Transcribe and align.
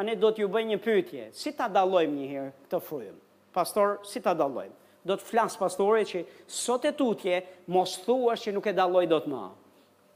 A 0.00 0.04
ne 0.04 0.14
do 0.16 0.30
t'ju 0.32 0.48
bëj 0.48 0.62
një 0.64 0.76
pytje, 0.80 1.24
si 1.36 1.50
ta 1.52 1.66
dalojmë 1.68 2.14
një 2.16 2.26
herë 2.32 2.50
të 2.72 2.78
fujëm? 2.88 3.16
Pastor, 3.52 3.98
si 4.08 4.22
ta 4.24 4.32
dalojmë? 4.32 4.72
Do 5.04 5.16
t'flasë 5.20 5.60
pastore 5.60 6.06
që 6.08 6.22
sot 6.48 6.86
e 6.88 6.92
tutje, 6.96 7.42
mos 7.68 7.98
thua 8.06 8.32
që 8.40 8.54
nuk 8.56 8.64
e 8.64 8.72
daloj 8.78 9.02
do 9.10 9.18
t'ma. 9.26 9.42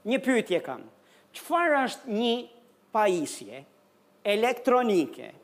Një 0.08 0.18
pytje 0.24 0.60
kam, 0.64 0.86
qëfar 1.36 1.76
është 1.82 2.14
një 2.16 2.32
pajisje 2.96 3.60
elektronike 4.32 5.34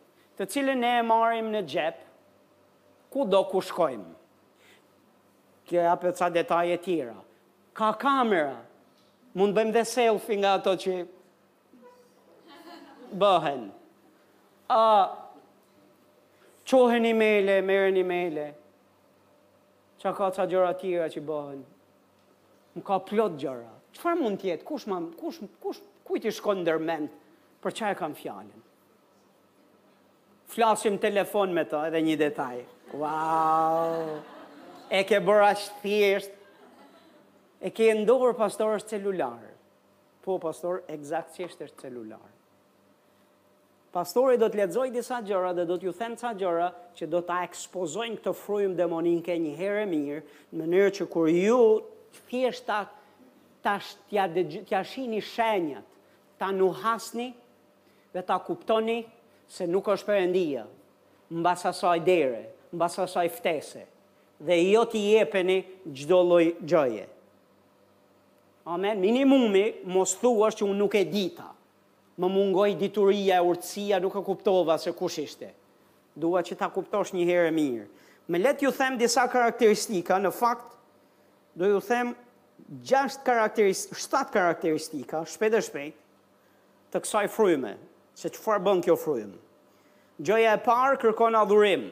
të 0.40 0.46
cilën 0.54 0.80
ne 0.86 0.92
e 1.02 1.02
marim 1.10 1.50
në 1.52 1.60
gjep, 1.74 1.98
ku 3.12 3.26
do 3.28 3.42
ku 3.52 3.60
shkojmë? 3.60 4.06
Kjo 5.68 5.82
e 5.84 5.90
apë 5.92 6.06
të 6.06 6.14
ca 6.22 6.30
detaje 6.40 6.78
tira. 6.88 7.18
Ka 7.76 7.92
kamera, 8.00 8.56
mund 9.36 9.52
bëjmë 9.56 9.76
dhe 9.76 9.84
selfie 9.92 10.40
nga 10.40 10.54
ato 10.56 10.72
që 10.80 10.96
bëhenë 13.20 13.68
a 14.70 15.16
qohen 16.70 17.04
i 17.06 17.12
mele, 17.14 17.60
meren 17.62 17.96
i 17.98 18.04
mele, 18.06 18.44
që 20.00 20.12
ka 20.16 20.28
ca 20.36 20.44
gjëra 20.48 20.70
tira 20.80 21.08
që 21.12 21.22
bëhen, 21.26 21.60
më 22.78 22.82
ka 22.86 23.00
plot 23.10 23.34
gjëra, 23.42 23.72
qëfar 23.96 24.18
mund 24.20 24.38
tjetë, 24.40 24.64
kush, 24.68 24.86
ma, 24.88 25.00
kush, 25.18 25.42
kush, 25.60 25.82
kujt 26.06 26.26
i 26.26 26.32
shkon 26.34 26.62
në 26.62 26.68
dërmend, 26.70 27.14
për 27.60 27.76
që 27.78 27.90
e 27.92 27.98
kam 27.98 28.14
fjallin? 28.16 28.62
Flasim 30.50 30.96
telefon 31.02 31.52
me 31.54 31.62
të 31.68 31.82
edhe 31.90 32.00
një 32.06 32.16
detaj. 32.22 32.56
Wow! 32.98 34.06
E 34.90 35.02
ke 35.06 35.20
bërë 35.22 35.44
ashtë 35.46 35.76
thjesht. 35.84 36.32
E 37.62 37.70
ke 37.70 37.92
ndohër 37.94 38.32
pastor 38.34 38.72
pastorës 38.74 38.88
celular. 38.90 39.44
Po, 40.24 40.40
pastor, 40.42 40.80
egzakt 40.90 41.36
që 41.36 41.46
është 41.46 41.68
celular 41.84 42.26
pastori 43.90 44.38
do 44.38 44.46
të 44.48 44.60
ledzoj 44.62 44.88
disa 44.94 45.16
gjëra 45.26 45.52
dhe 45.56 45.64
do 45.66 45.76
t'ju 45.80 45.92
them 45.98 46.14
disa 46.14 46.30
gjëra 46.38 46.68
që 46.96 47.08
do 47.10 47.20
t'a 47.26 47.40
ekspozojnë 47.46 48.20
këtë 48.20 48.32
frujmë 48.38 48.76
demoninke 48.78 49.34
një 49.42 49.54
herë 49.58 49.86
mirë, 49.90 50.20
në 50.52 50.58
mënyrë 50.62 50.92
që 50.98 51.06
kur 51.10 51.30
ju 51.32 51.56
thjesht 52.28 52.66
ta 52.70 52.78
ta 53.64 53.74
t'ja, 54.08 54.82
shini 54.88 55.20
shenjat, 55.20 55.84
ta 56.38 56.48
nuhasni 56.54 57.30
dhe 58.14 58.22
ta 58.24 58.38
kuptoni 58.40 59.00
se 59.52 59.66
nuk 59.68 59.90
është 59.92 60.08
përëndia, 60.08 60.62
në 61.34 61.44
basa 61.44 61.74
saj 61.76 62.00
dere, 62.06 62.44
në 62.70 62.78
basa 62.80 63.08
saj 63.12 63.28
ftese, 63.36 63.82
dhe 64.46 64.60
jo 64.70 64.86
t'i 64.88 65.02
jepeni 65.12 65.58
gjdo 65.84 66.22
loj 66.30 66.52
gjoje. 66.62 67.04
Amen, 68.70 68.96
minimumi 69.02 69.66
mos 69.92 70.14
thua 70.20 70.48
që 70.54 70.62
unë 70.64 70.78
nuk 70.78 70.94
e 70.94 71.04
dita 71.10 71.50
më 72.20 72.28
mungoj 72.28 72.70
dituria, 72.76 73.40
urtësia, 73.40 73.96
nuk 74.00 74.16
e 74.16 74.22
kuptova 74.26 74.76
se 74.78 74.92
kush 74.96 75.22
ishte. 75.24 75.48
Dua 76.20 76.42
që 76.44 76.56
ta 76.60 76.68
kuptosh 76.72 77.14
një 77.16 77.24
herë 77.28 77.52
mirë. 77.56 77.86
Më 78.30 78.40
le 78.44 78.50
të 78.54 78.66
ju 78.66 78.72
them 78.76 78.98
disa 79.00 79.24
karakteristika, 79.30 80.18
në 80.20 80.32
fakt 80.36 80.74
do 81.58 81.70
ju 81.72 81.80
them 81.86 82.12
gjashtë 82.86 83.24
karakteristika, 83.26 83.96
shtat 84.04 84.30
karakteristika, 84.34 85.22
shpejt 85.26 85.56
e 85.58 85.62
shpejt 85.68 86.02
të 86.92 87.00
kësaj 87.06 87.26
fryme, 87.32 87.72
se 88.18 88.28
çfarë 88.34 88.62
bën 88.68 88.84
kjo 88.84 88.96
frymë. 89.00 89.38
Gjoja 90.20 90.52
e 90.58 90.62
parë 90.66 90.98
kërkon 91.02 91.38
adhurim. 91.40 91.86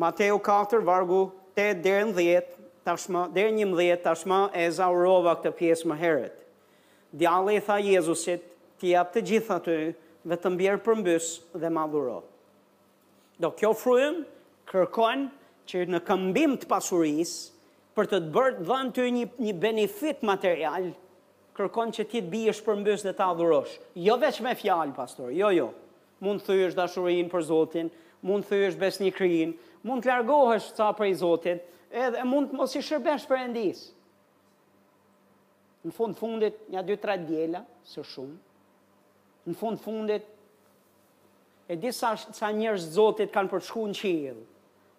Mateo 0.00 0.40
4 0.42 0.80
vargu 0.88 1.20
8 1.60 1.82
deri 1.84 2.08
në 2.08 2.16
10. 2.16 2.52
Tashma, 2.84 3.26
dhe 3.32 3.46
një 3.54 3.94
tashma 4.04 4.42
e 4.52 4.64
zaurova 4.76 5.36
këtë 5.38 5.52
pjesë 5.58 5.88
më 5.88 5.96
herët. 6.00 6.40
Dialetha 7.16 7.56
e 7.56 7.62
tha 7.64 7.76
Jezusit, 7.86 8.42
ti 8.84 8.92
jap 8.92 9.14
të 9.16 9.22
gjithë 9.30 9.54
aty 9.54 9.76
dhe 10.28 10.36
të 10.40 10.50
mbjerë 10.52 10.82
përmbys 10.84 11.28
dhe 11.62 11.70
madhuro. 11.72 12.18
Do 13.40 13.48
kjo 13.56 13.70
frujëm, 13.80 14.18
kërkon 14.68 15.22
që 15.70 15.86
në 15.94 16.00
këmbim 16.04 16.58
të 16.60 16.68
pasuris, 16.68 17.32
për 17.96 18.10
të 18.10 18.18
të 18.26 18.30
bërë 18.36 18.66
dhënë 18.68 18.92
të 18.98 19.06
një, 19.16 19.24
një 19.46 19.54
benefit 19.64 20.20
material, 20.30 20.90
kërkon 21.56 21.94
që 21.96 22.06
ti 22.12 22.20
të 22.20 22.32
bi 22.34 22.42
është 22.52 22.66
përmbys 22.68 23.06
dhe 23.08 23.14
të 23.16 23.24
adhurosh. 23.30 23.74
Jo 24.06 24.18
veç 24.20 24.42
me 24.44 24.52
fjalë, 24.58 24.92
pastor, 25.00 25.32
jo, 25.32 25.48
jo. 25.56 25.70
Mund 26.24 26.44
të 26.44 26.58
dashurin 26.76 27.28
për 27.32 27.42
Zotin, 27.50 27.88
mund 28.26 28.44
të 28.48 28.60
besni 28.80 29.10
krijin, 29.16 29.56
mund 29.86 30.04
të 30.04 30.10
largohesh 30.12 30.68
ca 30.76 30.92
për 30.98 31.12
i 31.12 31.14
Zotin, 31.20 31.60
edhe 31.90 32.24
mund 32.28 32.50
të 32.52 32.58
mos 32.60 32.76
i 32.76 32.82
shërbesh 32.84 33.24
për 33.30 33.46
endis. 33.48 33.86
Në 35.86 35.92
fund 35.96 36.16
fundit, 36.20 36.60
një 36.72 36.82
dy 36.88 36.96
të 37.00 37.18
djela 37.28 37.64
së 37.84 38.04
shumë, 38.14 38.36
në 39.48 39.54
fund 39.60 39.80
fundit, 39.82 40.24
e 41.68 41.76
disa 41.80 42.14
sa 42.36 42.50
njerëz 42.52 42.90
Zotit 42.96 43.32
kanë 43.32 43.50
përshku 43.54 43.86
në 43.90 43.96
qilë, 44.00 44.42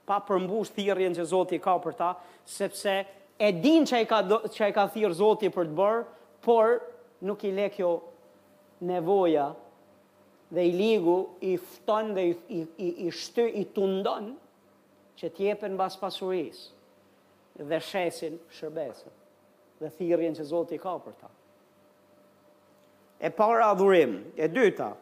pa 0.05 0.19
përmbush 0.25 0.71
thirrjen 0.75 1.15
që 1.17 1.23
Zoti 1.29 1.57
ka 1.61 1.73
për 1.81 1.95
ta, 1.97 2.11
sepse 2.45 2.91
e 3.41 3.47
din 3.61 3.85
çka 3.89 4.03
ka 4.09 4.19
çka 4.53 4.67
ka 4.73 4.83
thirr 4.93 5.13
Zoti 5.17 5.49
për 5.53 5.69
të 5.71 5.75
bërë, 5.79 6.03
por 6.45 6.75
nuk 7.25 7.45
i 7.49 7.53
le 7.57 7.65
kjo 7.73 7.91
nevoja 8.89 9.47
dhe 10.53 10.65
i 10.69 10.73
ligu 10.77 11.17
i 11.51 11.55
fton 11.71 12.13
dhe 12.17 12.27
i 12.29 12.59
i 12.85 12.89
i 13.07 13.11
shty 13.21 13.47
i 13.61 13.63
tundon 13.73 14.29
që 15.17 15.31
të 15.33 15.47
jepen 15.49 15.73
mbas 15.77 15.97
pasurisë 16.03 17.65
dhe 17.71 17.79
shesin 17.89 18.37
shërbesën 18.59 19.17
dhe 19.81 19.91
thirrjen 19.97 20.37
që 20.37 20.49
Zoti 20.51 20.77
ka 20.85 20.97
për 21.05 21.17
ta. 21.21 21.33
E 23.19 23.29
para 23.29 23.69
adhurim, 23.71 24.25
e 24.35 24.47
dyta. 24.47 24.95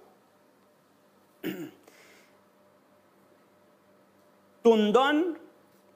Tundon 4.63 5.23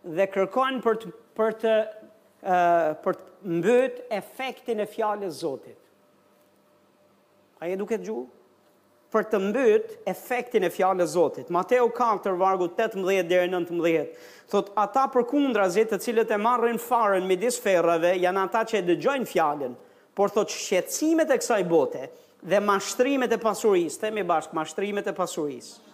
dhe 0.03 0.25
kërkon 0.33 0.81
për 0.83 0.97
të 1.03 1.11
për 1.37 1.55
të 1.63 1.75
uh, 1.83 2.95
për 3.05 3.19
të 3.19 3.53
mbyt 3.59 4.01
efektin 4.11 4.81
e 4.83 4.87
fjalës 4.89 5.29
së 5.37 5.45
Zotit. 5.45 5.77
A 7.61 7.69
e 7.71 7.77
duket 7.79 8.01
ju? 8.09 8.25
Për 9.13 9.27
të 9.31 9.39
mbyt 9.43 9.93
efektin 10.11 10.65
e 10.67 10.71
fjalës 10.73 11.05
së 11.05 11.13
Zotit. 11.15 11.51
Mateu 11.53 11.85
4 11.95 12.33
vargu 12.41 12.65
18 12.73 13.29
deri 13.29 13.47
19. 13.53 14.17
Thot 14.51 14.73
ata 14.75 15.05
përkundra 15.15 15.69
zë 15.71 15.85
të 15.93 16.01
cilët 16.03 16.33
e 16.35 16.41
marrin 16.43 16.81
farën 16.89 17.29
midis 17.29 17.61
ferrave, 17.63 18.17
janë 18.19 18.45
ata 18.49 18.65
që 18.73 18.83
dëgjojnë 18.89 19.31
fjalën, 19.35 19.77
por 20.17 20.31
thot 20.33 20.49
shqetësimet 20.49 21.29
e 21.29 21.35
kësaj 21.37 21.61
bote 21.69 22.01
dhe 22.49 22.59
mashtrimet 22.65 23.35
e 23.35 23.37
pasurisë, 23.43 23.99
themi 24.07 24.23
bashk 24.25 24.55
mashtrimet 24.57 25.05
e 25.11 25.13
pasurisë. 25.17 25.93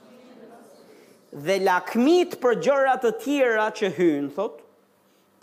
Dhe 1.44 1.58
lakmit 1.66 2.38
për 2.40 2.56
gjëra 2.64 2.94
të 3.04 3.12
tjera 3.26 3.66
që 3.76 3.90
hynë, 3.98 4.32
thot, 4.38 4.62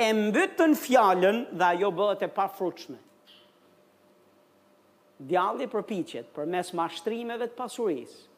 e 0.00 0.08
mbytën 0.16 0.74
fjalën 0.80 1.42
dhe 1.60 1.68
ajo 1.74 1.90
bëhet 1.98 2.24
e 2.24 2.30
pafrutshme. 2.38 2.96
Djalli 5.28 5.66
përpiqet 5.74 6.30
përmes 6.38 6.72
mashtrimeve 6.80 7.50
të 7.52 7.58
pasurisë 7.58 8.28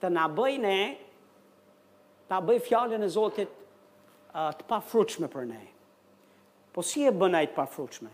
të 0.00 0.08
na 0.16 0.24
bëjnë 0.32 0.62
ne 0.62 2.28
ta 2.32 2.38
bëj 2.48 2.62
fjalën 2.70 3.04
e 3.04 3.10
Zotit 3.12 3.52
të 4.56 4.68
pafrutshme 4.72 5.28
për 5.36 5.44
ne. 5.52 5.62
Po 6.72 6.84
si 6.84 7.04
e 7.08 7.12
bën 7.16 7.36
ai 7.38 7.50
të 7.52 7.56
pafrutshme? 7.56 8.08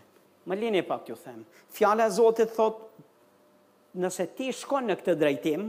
Më 0.45 0.55
lini 0.59 0.83
pa 0.83 0.97
t'ju 0.99 1.15
them. 1.23 1.43
Fjala 1.71 2.07
Zotit 2.11 2.51
thot, 2.51 2.79
nëse 4.01 4.25
ti 4.35 4.51
shkon 4.51 4.87
në 4.89 4.95
këtë 4.99 5.15
drejtim, 5.21 5.67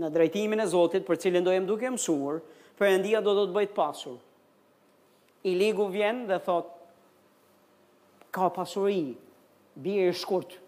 në 0.00 0.10
drejtimin 0.12 0.60
e 0.60 0.66
Zotit, 0.68 1.06
për 1.08 1.16
cilin 1.22 1.44
do 1.46 1.52
duke 1.70 1.88
mësuar, 1.94 2.42
për 2.76 2.90
endia 2.98 3.20
do 3.24 3.34
do 3.38 3.46
të 3.48 3.56
bëjt 3.56 3.72
pasur. 3.78 4.18
I 5.46 5.54
ligu 5.54 5.86
vjen 5.94 6.24
dhe 6.28 6.38
thot, 6.44 6.68
ka 8.34 8.50
pasuri, 8.52 9.14
bje 9.80 10.08
e 10.10 10.12
shkurt, 10.20 10.58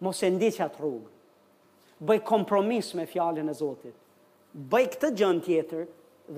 mos 0.00 0.22
e 0.24 0.30
ndi 0.30 0.48
që 0.56 0.64
atë 0.66 0.80
rrugë, 0.80 1.08
bëj 2.08 2.20
kompromis 2.28 2.94
me 2.96 3.04
fjale 3.10 3.44
e 3.44 3.54
Zotit, 3.60 3.96
bëj 4.72 4.86
këtë 4.96 5.12
gjën 5.20 5.44
tjetër 5.46 5.84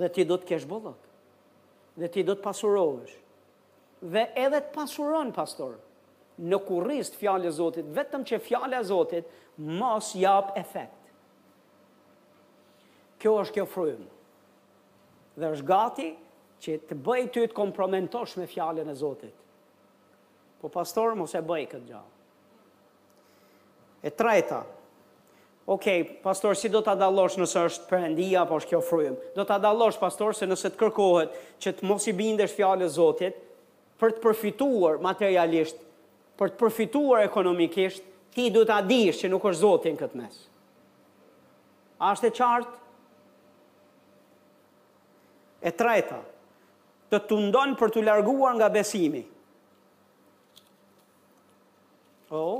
dhe 0.01 0.11
ti 0.15 0.27
do 0.27 0.35
të 0.41 0.49
kesh 0.51 0.67
bëllëk, 0.71 1.01
dhe 2.01 2.07
ti 2.11 2.27
do 2.27 2.35
të 2.35 2.43
pasurohesh 2.47 3.19
dhe 4.03 4.25
edhe 4.35 4.59
të 4.59 4.71
pasuron, 4.75 5.31
pastor, 5.35 5.77
në 6.43 6.57
kurist 6.67 7.15
fjallë 7.19 7.49
e 7.49 7.53
Zotit, 7.55 7.89
vetëm 7.95 8.25
që 8.27 8.41
fjallë 8.43 8.79
e 8.81 8.87
Zotit 8.89 9.31
mos 9.77 10.11
jap 10.19 10.55
efekt. 10.59 11.13
Kjo 13.21 13.37
është 13.45 13.55
kjo 13.59 13.67
frymë. 13.71 14.09
Dhe 15.39 15.49
është 15.55 15.67
gati 15.69 16.09
që 16.63 16.77
të 16.89 16.97
bëj 17.05 17.27
ty 17.35 17.45
të 17.49 17.57
kompromentosh 17.57 18.35
me 18.41 18.47
fjalën 18.49 18.89
e 18.91 18.97
Zotit. 18.99 19.37
Po 20.61 20.71
pastor, 20.71 21.15
mos 21.19 21.33
e 21.35 21.41
bëj 21.43 21.65
këtë 21.73 21.91
gjallë. 21.91 22.15
E 24.03 24.11
treta, 24.11 24.63
Ok, 25.71 25.85
pastor, 26.19 26.57
si 26.59 26.67
do 26.67 26.81
të 26.83 26.91
adalosh 26.97 27.37
nëse 27.39 27.61
është 27.69 27.85
përëndia 27.87 28.41
apo 28.41 28.57
është 28.59 28.67
kjo 28.73 28.79
frujëm? 28.83 29.13
Do 29.37 29.45
të 29.47 29.53
adalosh, 29.61 29.95
pastor, 29.95 30.33
se 30.35 30.43
nëse 30.49 30.67
të 30.73 30.75
kërkohet 30.81 31.37
që 31.63 31.71
të 31.77 31.85
mos 31.87 32.03
i 32.11 32.13
bindesh 32.17 32.51
fjallë 32.57 32.83
e 32.83 32.91
Zotit, 32.91 33.37
për 34.03 34.11
të 34.17 34.19
përfituar 34.23 34.97
materialisht, 34.99 35.77
për 36.35 36.51
të 36.51 36.57
përfituar 36.59 37.23
ekonomikisht, 37.23 38.03
ti 38.35 38.49
du 38.51 38.63
të 38.67 38.73
adish 38.81 39.21
që 39.23 39.29
nuk 39.31 39.43
është 39.47 39.61
zotin 39.63 39.95
këtë 39.99 40.19
mes. 40.19 40.39
Ashtë 42.03 42.27
është 42.27 42.33
e 42.33 42.37
qartë? 42.41 42.75
E 45.63 45.71
treta, 45.79 46.17
të 47.07 47.21
të 47.29 47.37
ndonë 47.45 47.77
për 47.79 47.93
të 47.95 48.03
larguar 48.03 48.57
nga 48.59 48.67
besimi. 48.73 49.21
O, 52.33 52.41
oh. 52.41 52.57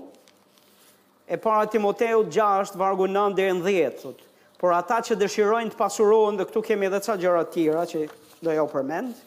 e 1.27 1.35
para 1.41 1.65
Timoteu 1.73 2.23
6, 2.31 2.77
vargu 2.79 3.09
9 3.11 3.35
dhe 3.39 3.49
në 3.57 3.67
10, 3.67 3.97
thot, 4.03 4.23
por 4.61 4.71
ata 4.77 5.01
që 5.03 5.17
dëshirojnë 5.19 5.73
të 5.75 5.81
pasurohen, 5.81 6.39
dhe 6.39 6.47
këtu 6.47 6.63
kemi 6.69 6.87
edhe 6.87 7.03
ca 7.03 7.17
gjëra 7.19 7.43
tjera 7.51 7.83
që 7.89 8.05
do 8.45 8.53
jo 8.55 8.67
përmendë, 8.71 9.19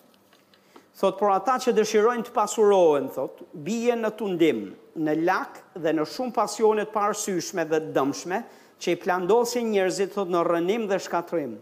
Thot, 0.96 1.18
por 1.20 1.28
ata 1.36 1.58
që 1.60 1.74
dëshirojnë 1.76 2.24
të 2.24 2.32
pasurohen, 2.32 3.10
thot, 3.12 3.42
bije 3.66 3.92
në 4.00 4.08
tundim, 4.16 4.62
në 5.04 5.12
lak 5.28 5.58
dhe 5.84 5.92
në 5.92 6.04
shumë 6.08 6.32
pasionet 6.38 6.92
parësyshme 6.94 7.66
dhe 7.68 7.80
dëmshme, 7.96 8.38
që 8.80 8.92
i 8.94 8.98
plandosin 9.02 9.66
njerëzit, 9.74 10.14
thot, 10.14 10.30
në 10.32 10.40
rënim 10.48 10.86
dhe 10.88 10.96
shkatrim, 11.06 11.52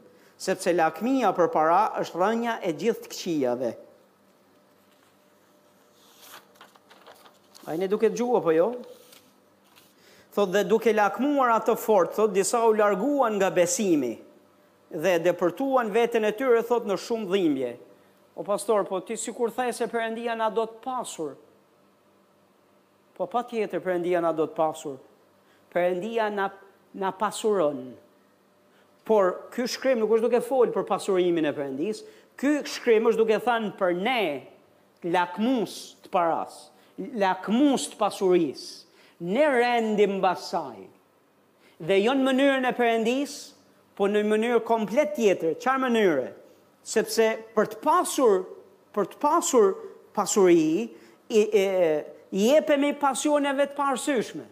sepse 0.44 0.70
lakmia 0.78 1.32
për 1.34 1.50
para 1.56 1.80
është 2.04 2.20
rënja 2.22 2.54
e 2.62 2.70
gjithë 2.78 3.02
të 3.02 3.10
këqijave. 3.16 3.70
A 7.66 7.74
i 7.74 7.80
ne 7.82 7.88
duke 7.90 8.12
të 8.12 8.20
gjuë, 8.20 8.42
po 8.46 8.54
jo? 8.54 8.68
Thot, 10.36 10.52
dhe 10.54 10.62
duke 10.70 10.92
lakmuar 10.94 11.56
atë 11.56 11.74
fort, 11.82 12.14
thot, 12.20 12.30
disa 12.38 12.62
u 12.62 12.70
larguan 12.78 13.40
nga 13.40 13.50
besimi 13.54 14.12
dhe 14.94 15.16
depërtuan 15.26 15.88
vetën 15.94 16.22
e 16.22 16.32
tyre, 16.38 16.62
thot, 16.70 16.86
në 16.86 17.00
shumë 17.08 17.28
dhimbje. 17.34 17.72
O 18.34 18.42
pastor, 18.42 18.82
po 18.90 18.98
ti 18.98 19.14
si 19.16 19.30
kur 19.30 19.50
thaj 19.54 19.70
se 19.76 19.86
përëndia 19.90 20.34
na 20.36 20.48
do 20.50 20.64
të 20.66 20.80
pasur. 20.82 21.36
Po 23.14 23.28
pa 23.30 23.44
tjetër 23.46 23.78
përëndia 23.84 24.20
na 24.24 24.32
do 24.34 24.48
të 24.50 24.56
pasur. 24.58 24.96
Përëndia 25.70 26.26
na, 26.34 26.48
na 26.98 27.12
pasuron. 27.14 27.78
Por, 29.06 29.50
ky 29.54 29.68
shkrim 29.70 30.02
nuk 30.02 30.16
është 30.16 30.24
duke 30.26 30.40
folë 30.48 30.74
për 30.74 30.86
pasurimin 30.90 31.46
e 31.46 31.52
përëndis. 31.54 32.00
Ky 32.40 32.56
shkrim 32.74 33.06
është 33.12 33.22
duke 33.22 33.38
thanë 33.46 33.70
për 33.78 33.94
ne, 34.02 34.18
lakmus 35.14 35.76
të 36.02 36.10
paras, 36.14 36.56
lakmus 37.24 37.86
të 37.92 38.00
pasuris. 38.02 38.62
Ne 39.22 39.46
rendim 39.54 40.18
basaj. 40.24 40.80
Dhe 41.86 42.00
jo 42.02 42.14
në 42.18 42.26
mënyrën 42.32 42.66
e 42.66 42.70
përëndis, 42.82 43.34
po 43.94 44.08
në 44.10 44.24
mënyrë 44.32 44.64
komplet 44.66 45.14
tjetër. 45.20 45.54
Qarë 45.62 45.84
mënyrët? 45.86 46.40
sepse 46.84 47.26
për 47.56 47.70
të 47.74 47.78
pasur 47.84 48.42
për 48.94 49.08
të 49.14 49.20
pasur 49.22 49.70
pasuri 50.14 50.84
i 51.34 51.42
jepemi 52.44 52.92
pasioneve 53.00 53.66
të 53.70 53.74
parësyshme. 53.78 54.44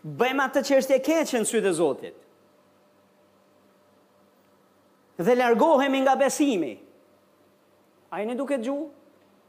Bëjmë 0.00 0.44
atë 0.46 0.62
që 0.64 0.76
është 0.80 0.96
e 0.96 1.00
keqë 1.04 1.40
në 1.42 1.48
sytë 1.50 1.68
e 1.68 1.72
Zotit. 1.76 2.14
Dhe 5.20 5.34
largohemi 5.36 6.00
nga 6.06 6.14
besimi. 6.16 6.72
A 8.14 8.22
e 8.22 8.28
një 8.30 8.38
duke 8.38 8.56
gju? 8.62 8.78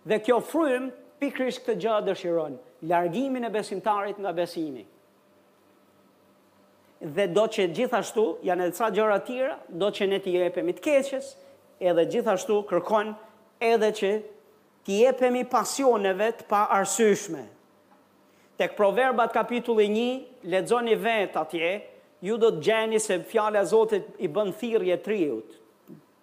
Dhe 0.03 0.17
kjo 0.25 0.41
frymë, 0.43 0.89
pikrish 1.21 1.61
këtë 1.63 1.77
gjë 1.79 1.99
dëshiron, 2.09 2.57
largimin 2.91 3.47
e 3.47 3.53
besimtarit 3.53 4.19
nga 4.19 4.33
besimi. 4.35 4.83
Dhe 6.99 7.29
do 7.33 7.45
që 7.47 7.69
gjithashtu, 7.77 8.25
janë 8.45 8.67
edhe 8.67 8.75
sa 8.77 8.91
gjëra 8.93 9.21
tira, 9.25 9.55
do 9.69 9.87
që 9.93 10.09
ne 10.11 10.19
të 10.21 10.35
jepemi 10.35 10.75
të 10.77 10.83
keqës, 10.89 11.31
edhe 11.89 12.03
gjithashtu 12.13 12.59
kërkon 12.69 13.13
edhe 13.71 13.89
që 13.99 14.11
t'i 14.85 14.99
jepemi 15.03 15.41
pasioneve 15.49 16.29
të 16.39 16.45
pa 16.49 16.63
arsyshme. 16.77 17.41
Tek 18.61 18.75
proverbat 18.77 19.33
kapitulli 19.33 19.87
1, 19.89 20.19
ledzoni 20.53 20.95
vet 21.01 21.35
atje, 21.41 21.71
ju 22.21 22.35
do 22.37 22.51
të 22.53 22.61
gjeni 22.67 22.99
se 23.01 23.17
fjale 23.31 23.57
a 23.59 23.65
Zotit 23.65 24.11
i 24.21 24.29
bën 24.29 24.51
thirje 24.59 24.99
triut, 25.01 25.55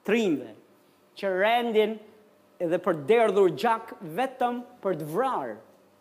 trinve, 0.07 0.53
që 1.19 1.33
rendin 1.35 1.97
edhe 2.63 2.79
për 2.83 3.01
derdhur 3.09 3.51
gjak 3.59 3.91
vetëm 4.19 4.61
për 4.83 5.01
të 5.01 5.09
vrarë, 5.11 5.57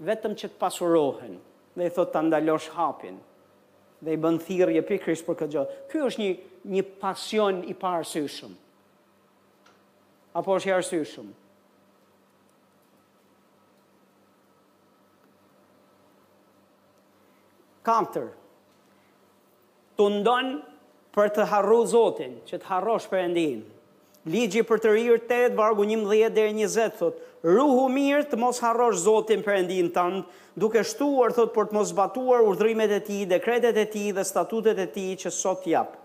vetëm 0.06 0.36
që 0.38 0.52
të 0.52 0.60
pasurohen, 0.62 1.40
dhe 1.78 1.88
i 1.90 1.94
thot 1.96 2.14
të 2.14 2.22
ndalosh 2.28 2.70
hapin, 2.78 3.18
dhe 4.06 4.14
i 4.14 4.22
bën 4.22 4.38
thirje 4.46 4.86
pikrish 4.86 5.26
për 5.26 5.40
këtë 5.42 5.52
gjohë. 5.56 5.80
Kjo 5.90 6.12
është 6.12 6.22
një, 6.24 6.30
një 6.78 6.86
pasion 7.02 7.64
i 7.66 7.74
parësyshëm. 7.82 8.54
Pa 8.54 8.66
apo 10.38 10.54
është 10.60 10.70
i 10.70 10.74
arsyeshëm? 10.76 11.30
Kantër, 17.88 18.32
të 19.98 20.10
ndonë 20.20 20.58
për 21.16 21.32
të 21.38 21.46
harru 21.54 21.80
Zotin, 21.88 22.36
që 22.50 22.60
të 22.62 22.72
harrosh 22.72 23.10
për 23.12 23.34
Ligji 24.28 24.60
për 24.68 24.82
të 24.84 24.90
rirë 24.92 25.12
8, 25.32 25.54
vargu 25.56 25.86
11 25.88 26.34
dhe 26.36 26.44
20, 26.52 26.90
thot, 27.00 27.20
ruhu 27.48 27.86
mirë 27.94 28.26
të 28.28 28.36
mos 28.42 28.58
harrosh 28.60 29.00
Zotin 29.06 29.40
për 29.46 29.62
të 29.70 29.78
tëndë, 29.96 30.26
duke 30.60 30.82
shtuar, 30.90 31.32
thot, 31.38 31.54
për 31.56 31.70
të 31.72 31.78
mos 31.78 31.94
batuar 31.96 32.44
urdrimet 32.44 32.92
e 32.92 33.00
ti, 33.08 33.22
dekretet 33.32 33.80
e 33.80 33.88
ti 33.94 34.10
dhe 34.18 34.26
statutet 34.28 34.78
e 34.84 34.90
ti 34.92 35.06
që 35.22 35.32
sot 35.32 35.64
japë, 35.72 35.96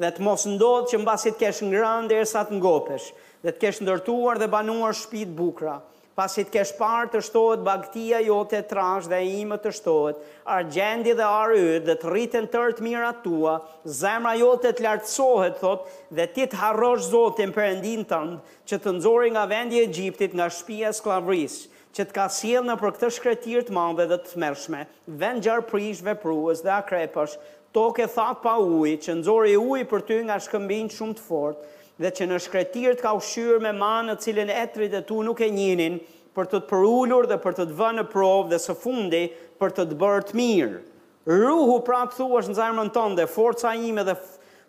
dhe 0.00 0.08
të 0.08 0.24
mos 0.24 0.46
ndodhë 0.54 0.88
që 0.94 1.02
mbasit 1.04 1.36
kesh 1.42 1.60
ngrën 1.68 2.08
dhe 2.14 2.22
e 2.22 2.30
sa 2.32 2.46
të 2.48 2.56
ngopesh, 2.62 3.10
dhe 3.46 3.52
të 3.54 3.60
kesh 3.62 3.78
ndërtuar 3.86 4.40
dhe 4.42 4.46
banuar 4.50 4.94
shpit 4.98 5.30
bukra, 5.38 5.76
pasit 6.18 6.48
kesh 6.50 6.72
parë 6.78 7.10
të 7.12 7.20
shtohet 7.28 7.60
bagtia 7.64 8.18
jote 8.26 8.58
të 8.58 8.66
trash 8.72 9.06
dhe 9.12 9.20
imë 9.42 9.58
të 9.66 9.70
shtohet, 9.76 10.16
argjendi 10.56 11.12
dhe 11.18 11.28
arëyt 11.30 11.86
dhe 11.86 11.94
të 12.00 12.10
rritën 12.10 12.48
tërtë 12.54 12.82
mirë 12.86 13.10
tua, 13.26 13.54
zemra 14.00 14.32
jote 14.40 14.72
të 14.74 14.82
lartësohet, 14.88 15.60
thot, 15.62 15.86
dhe 16.18 16.26
ti 16.34 16.48
të 16.50 16.58
harrosh 16.64 17.06
zotin 17.12 17.54
për 17.58 17.68
endin 17.68 18.02
tëndë, 18.10 18.40
që 18.66 18.80
të 18.82 18.96
nëzori 18.98 19.30
nga 19.36 19.46
vendi 19.54 19.78
e 19.78 19.86
gjiptit 19.94 20.34
nga 20.38 20.50
shpia 20.58 20.90
sklavrisë, 20.98 21.68
që 21.96 22.08
të 22.10 22.16
ka 22.18 22.26
siel 22.38 22.66
në 22.66 22.74
për 22.82 22.96
këtë 22.98 23.12
shkretirë 23.20 23.66
të 23.70 23.76
mandhe 23.78 24.10
dhe 24.10 24.18
të 24.26 24.42
mërshme, 24.42 24.82
vend 25.22 25.46
gjarë 25.46 25.68
prish, 25.70 26.02
vepruës 26.04 26.64
dhe 26.66 26.74
akrepësh, 26.80 27.38
toke 27.76 28.08
thatë 28.18 28.42
pa 28.42 28.58
ujë, 28.64 28.98
që 29.06 29.18
nëzori 29.22 29.54
ujë 29.62 29.86
për 29.94 30.06
ty 30.10 30.18
nga 30.28 30.40
shkëmbin 30.48 30.90
shumë 30.92 31.14
të 31.20 31.28
fortë, 31.30 31.72
dhe 32.00 32.10
që 32.12 32.26
në 32.28 32.38
të 32.74 32.90
ka 33.00 33.14
ushyrë 33.16 33.60
me 33.64 33.70
manë 33.72 34.10
në 34.12 34.16
cilin 34.20 34.50
etrit 34.52 34.92
e 34.92 35.00
tu 35.08 35.22
nuk 35.24 35.40
e 35.40 35.48
njinin, 35.48 35.94
për 36.36 36.44
të 36.50 36.58
të 36.60 36.68
përullur 36.68 37.26
dhe 37.30 37.38
për 37.40 37.52
të 37.56 37.64
të 37.66 37.72
vënë 37.78 37.98
në 37.98 38.04
provë 38.12 38.42
dhe 38.50 38.58
së 38.60 38.74
fundi 38.76 39.22
për 39.60 39.70
të 39.78 39.82
të 39.88 39.96
bërë 40.02 40.26
të 40.28 40.34
mirë. 40.36 40.80
Ruhu 41.46 41.78
pra 41.86 42.02
të 42.04 42.16
thua 42.18 42.40
është 42.42 42.52
në 42.52 42.56
zarmën 42.58 42.90
tënë 42.96 43.16
dhe 43.18 43.26
forca 43.32 43.72
ime 43.88 44.04
dhe 44.04 44.14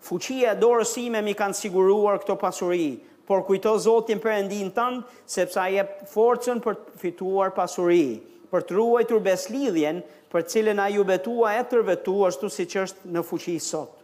fuqia 0.08 0.54
e 0.54 0.56
dorësime 0.62 1.20
mi 1.28 1.36
kanë 1.38 1.56
siguruar 1.60 2.22
këto 2.24 2.38
pasuri, 2.42 2.88
por 3.28 3.44
kujto 3.44 3.74
zotin 3.84 4.22
për 4.24 4.38
endin 4.40 4.72
tënë, 4.72 5.04
sepse 5.28 5.60
a 5.60 5.68
je 5.74 5.84
forcen 6.08 6.64
për 6.64 6.80
të 6.86 6.98
fituar 7.02 7.52
pasuri, 7.58 8.06
për 8.48 8.64
të 8.64 8.78
ruaj 8.80 9.04
të 9.10 9.18
rbeslidhjen 9.20 10.00
për 10.32 10.48
cilin 10.54 10.80
a 10.80 10.88
ju 10.94 11.04
betua 11.10 11.58
e 11.60 11.64
tërve 11.68 12.00
tu 12.08 12.22
ashtu 12.30 12.48
si 12.52 12.64
që 12.72 12.88
është 12.88 13.12
në 13.18 13.26
fuqi 13.28 13.58
sotë. 13.60 13.96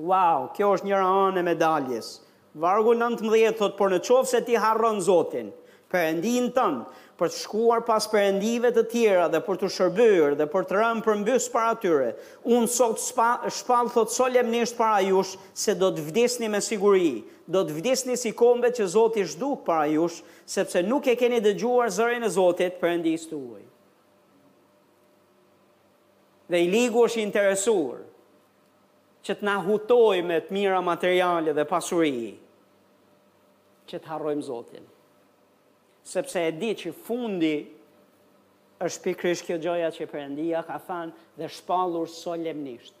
Wow, 0.00 0.48
kjo 0.56 0.70
është 0.78 0.88
njëra 0.88 1.08
anë 1.28 1.40
e 1.42 1.46
medaljes. 1.50 2.12
Vargu 2.62 2.94
19 2.96 3.56
thot, 3.58 3.74
por 3.76 3.92
në 3.92 3.98
qovë 4.06 4.28
se 4.30 4.40
ti 4.46 4.54
harronë 4.60 5.02
zotin, 5.04 5.50
për 5.92 6.04
endinë 6.14 6.52
tënë, 6.56 6.84
për 7.20 7.30
të 7.30 7.36
shkuar 7.42 7.82
pas 7.84 8.06
për 8.08 8.20
endive 8.30 8.70
të 8.74 8.84
tjera 8.90 9.26
dhe 9.30 9.40
për 9.44 9.58
të 9.60 9.68
shërbyrë 9.74 10.38
dhe 10.40 10.46
për 10.54 10.64
të 10.70 10.78
rëmë 10.78 11.04
për 11.04 11.18
mbysë 11.20 11.52
para 11.52 11.74
tyre, 11.82 12.08
unë 12.56 12.70
sot 12.72 13.00
shpalë 13.04 13.92
thot 13.98 14.12
solemnisht 14.16 14.72
nishtë 14.72 14.80
para 14.80 15.02
jush 15.06 15.34
se 15.54 15.76
do 15.78 15.90
të 15.94 16.06
vdisni 16.08 16.48
me 16.52 16.62
siguri, 16.64 17.22
do 17.44 17.62
të 17.68 17.76
vdisni 17.76 18.16
si 18.16 18.32
kombe 18.36 18.72
që 18.74 18.88
zotë 18.96 19.20
i 19.22 19.26
shduk 19.34 19.60
para 19.68 19.84
jush, 19.92 20.22
sepse 20.56 20.82
nuk 20.88 21.06
e 21.12 21.18
keni 21.20 21.42
dëgjuar 21.44 21.92
zërin 21.98 22.24
e 22.26 22.32
zotit 22.40 22.80
për 22.80 22.94
endisë 22.96 23.28
të 23.28 23.36
uaj. 23.42 23.62
Dhe 26.52 26.64
i 26.64 26.72
ligu 26.72 27.04
është 27.06 27.22
interesurë, 27.26 28.02
që 29.22 29.34
të 29.38 29.46
na 29.46 29.56
hutoj 29.62 30.18
me 30.26 30.40
të 30.42 30.52
mira 30.56 30.80
materiale 30.82 31.52
dhe 31.54 31.64
pasuri, 31.70 32.30
që 33.88 34.00
të 34.00 34.10
harrojmë 34.10 34.42
Zotin. 34.46 34.88
Sepse 36.12 36.42
e 36.48 36.50
di 36.58 36.72
që 36.82 36.92
fundi 37.06 37.54
është 38.82 39.04
pikrish 39.04 39.44
kjo 39.46 39.60
gjoja 39.62 39.92
që 39.94 40.08
përëndia 40.10 40.64
ka 40.66 40.80
than 40.88 41.12
dhe 41.38 41.48
shpalur 41.54 42.10
solemnisht. 42.10 42.98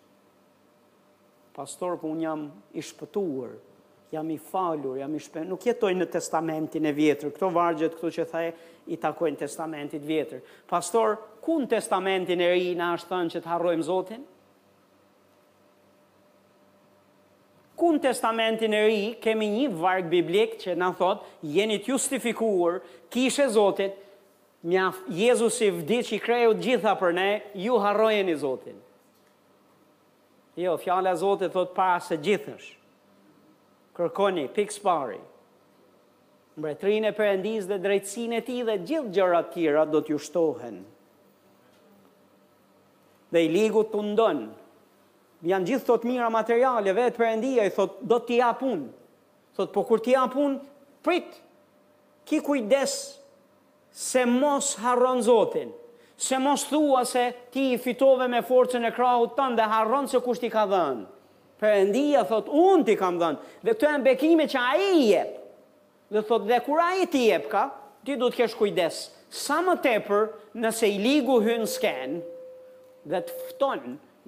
Pastor, 1.52 1.98
për 1.98 2.04
po 2.06 2.10
unë 2.14 2.22
jam 2.24 2.44
i 2.72 2.80
shpëtuar, 2.82 3.56
jam 4.14 4.28
i 4.30 4.38
falur, 4.40 4.96
jam 5.02 5.16
i 5.16 5.20
shpëtuar. 5.20 5.48
Nuk 5.50 5.66
jetoj 5.66 5.90
në 5.98 6.06
testamentin 6.14 6.86
e 6.88 6.92
vjetër, 6.96 7.32
këto 7.34 7.50
vargjet, 7.52 7.96
këto 7.98 8.12
që 8.14 8.28
thaj, 8.30 8.44
i 8.94 8.96
takojnë 8.98 9.40
testamentit 9.42 10.06
vjetër. 10.08 10.40
Pastor, 10.70 11.18
ku 11.44 11.58
në 11.60 11.68
testamentin 11.74 12.40
e 12.46 12.52
ri 12.54 12.70
në 12.78 12.94
ashtë 12.94 13.10
thënë 13.12 13.34
që 13.34 13.42
të 13.44 13.52
harrojmë 13.52 13.86
Zotin? 13.90 14.24
ku 17.82 17.90
në 17.90 17.98
testamentin 17.98 18.74
e 18.78 18.80
ri 18.86 19.00
kemi 19.18 19.48
një 19.50 19.64
varg 19.80 20.06
biblik 20.12 20.52
që 20.62 20.76
në 20.78 20.92
thot, 21.00 21.24
jeni 21.50 21.80
të 21.82 21.90
justifikuar, 21.90 22.78
kishe 23.10 23.48
Zotit, 23.50 23.96
mja 24.70 24.92
Jezus 25.10 25.56
i 25.66 25.72
vdi 25.74 25.98
që 26.06 26.14
i 26.14 26.20
kreju 26.22 26.52
gjitha 26.62 26.92
për 27.00 27.16
ne, 27.18 27.26
ju 27.58 27.80
harrojen 27.82 28.30
i 28.30 28.36
Zotin. 28.38 28.78
Jo, 30.60 30.76
fjala 30.78 31.16
Zotit 31.18 31.50
thot 31.56 31.74
para 31.74 31.98
se 32.04 32.20
gjithësh. 32.22 32.70
Kërkoni, 33.98 34.46
pikës 34.54 34.78
pari. 34.86 35.18
Mbretrin 36.56 37.08
e 37.10 37.14
përëndis 37.18 37.66
dhe 37.68 37.80
drejtsin 37.82 38.38
e 38.38 38.42
ti 38.46 38.60
dhe 38.64 38.78
gjithë 38.86 39.10
gjërat 39.16 39.50
tjera 39.56 39.86
do 39.90 40.04
t'ju 40.06 40.20
shtohen. 40.22 40.84
Dhe 43.34 43.42
i 43.42 43.50
ligu 43.50 43.82
të 43.90 44.06
ndonë, 44.12 44.50
janë 45.50 45.72
gjithë 45.72 45.86
thot 45.88 46.04
mira 46.06 46.28
materiale, 46.32 46.92
vetë 46.94 47.18
përëndia, 47.18 47.64
i 47.66 47.72
thot, 47.74 47.96
do 48.06 48.18
t'i 48.22 48.38
apun. 48.46 48.84
Thot, 49.56 49.72
po 49.74 49.84
kur 49.88 50.02
t'i 50.04 50.14
apun, 50.16 50.56
prit, 51.04 51.28
ki 52.30 52.38
kujdes 52.46 52.94
se 53.92 54.22
mos 54.28 54.72
harron 54.80 55.20
zotin, 55.26 55.72
se 56.16 56.38
mos 56.40 56.62
thua 56.70 57.02
se 57.08 57.26
ti 57.52 57.70
i 57.74 57.80
fitove 57.82 58.28
me 58.32 58.40
forcën 58.46 58.86
e 58.88 58.92
krahut 58.94 59.34
tënë 59.36 59.58
dhe 59.58 59.66
harron 59.74 60.08
se 60.08 60.20
kusht 60.24 60.46
i 60.46 60.52
ka 60.54 60.64
dhenë. 60.70 61.06
Përëndia, 61.62 62.24
thot, 62.26 62.48
unë 62.48 62.86
t'i 62.88 62.96
kam 62.98 63.18
dhenë, 63.20 63.52
dhe 63.66 63.74
të 63.78 63.90
e 63.96 64.00
bekime 64.06 64.46
që 64.50 64.62
a 64.62 64.70
i 64.78 65.08
jep, 65.10 65.34
dhe 66.14 66.22
thot, 66.28 66.46
dhe 66.50 66.58
kur 66.66 66.80
a 66.82 66.88
i 67.02 67.06
t'i 67.12 67.26
jep 67.28 67.50
ka, 67.52 67.66
ti 68.06 68.16
du 68.18 68.30
t'kesh 68.34 68.56
kujdes. 68.58 69.02
Sa 69.32 69.60
më 69.64 69.76
tepër, 69.84 70.26
nëse 70.60 70.88
i 70.94 70.98
ligu 71.02 71.36
hynë 71.44 71.68
skenë, 71.72 72.18
dhe 73.10 73.20
të 73.26 73.70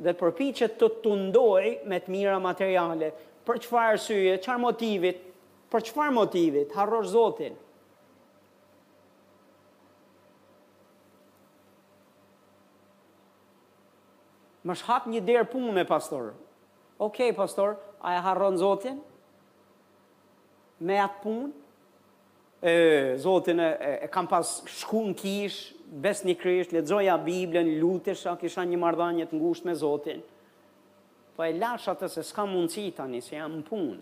dhe 0.03 0.13
të 0.13 0.19
përpiqet 0.21 0.79
të 0.81 1.15
ndoj 1.29 1.75
me 1.89 1.99
të 2.03 2.11
mira 2.15 2.39
materiale. 2.43 3.13
Për 3.45 3.61
çfarë 3.65 3.93
arsye, 3.95 4.39
çfarë 4.43 4.63
motivit, 4.63 5.21
për 5.73 5.87
çfarë 5.91 6.15
motivit 6.17 6.75
harror 6.79 7.05
Zotin? 7.11 7.57
Më 14.65 14.79
shhap 14.81 15.11
një 15.13 15.21
derë 15.29 15.49
punë 15.53 15.75
me 15.77 15.85
pastor. 15.85 16.33
Okej, 17.05 17.35
pastor, 17.37 17.75
a 18.01 18.15
e 18.17 18.23
harron 18.25 18.57
Zotin? 18.59 18.97
Me 20.81 20.97
atë 21.03 21.21
punë? 21.21 21.51
E, 22.65 22.75
Zotin 23.21 23.61
e, 23.61 23.67
e, 23.69 23.93
e 24.07 24.09
kam 24.11 24.25
pas 24.31 24.57
shku 24.65 25.03
në 25.11 25.19
kishë, 25.21 25.74
besnikrisht, 25.91 26.73
ledzoja 26.75 27.17
Biblën, 27.23 27.69
lutësha, 27.81 28.37
kisha 28.41 28.65
një 28.65 29.27
të 29.29 29.35
ngusht 29.37 29.65
me 29.65 29.75
Zotin. 29.75 30.23
Po 31.37 31.43
e 31.45 31.53
lash 31.53 31.89
atë 31.91 32.09
se 32.09 32.23
s'ka 32.23 32.45
mundësi 32.47 32.93
tani, 32.95 33.21
se 33.21 33.37
jam 33.37 33.63
punë. 33.63 34.01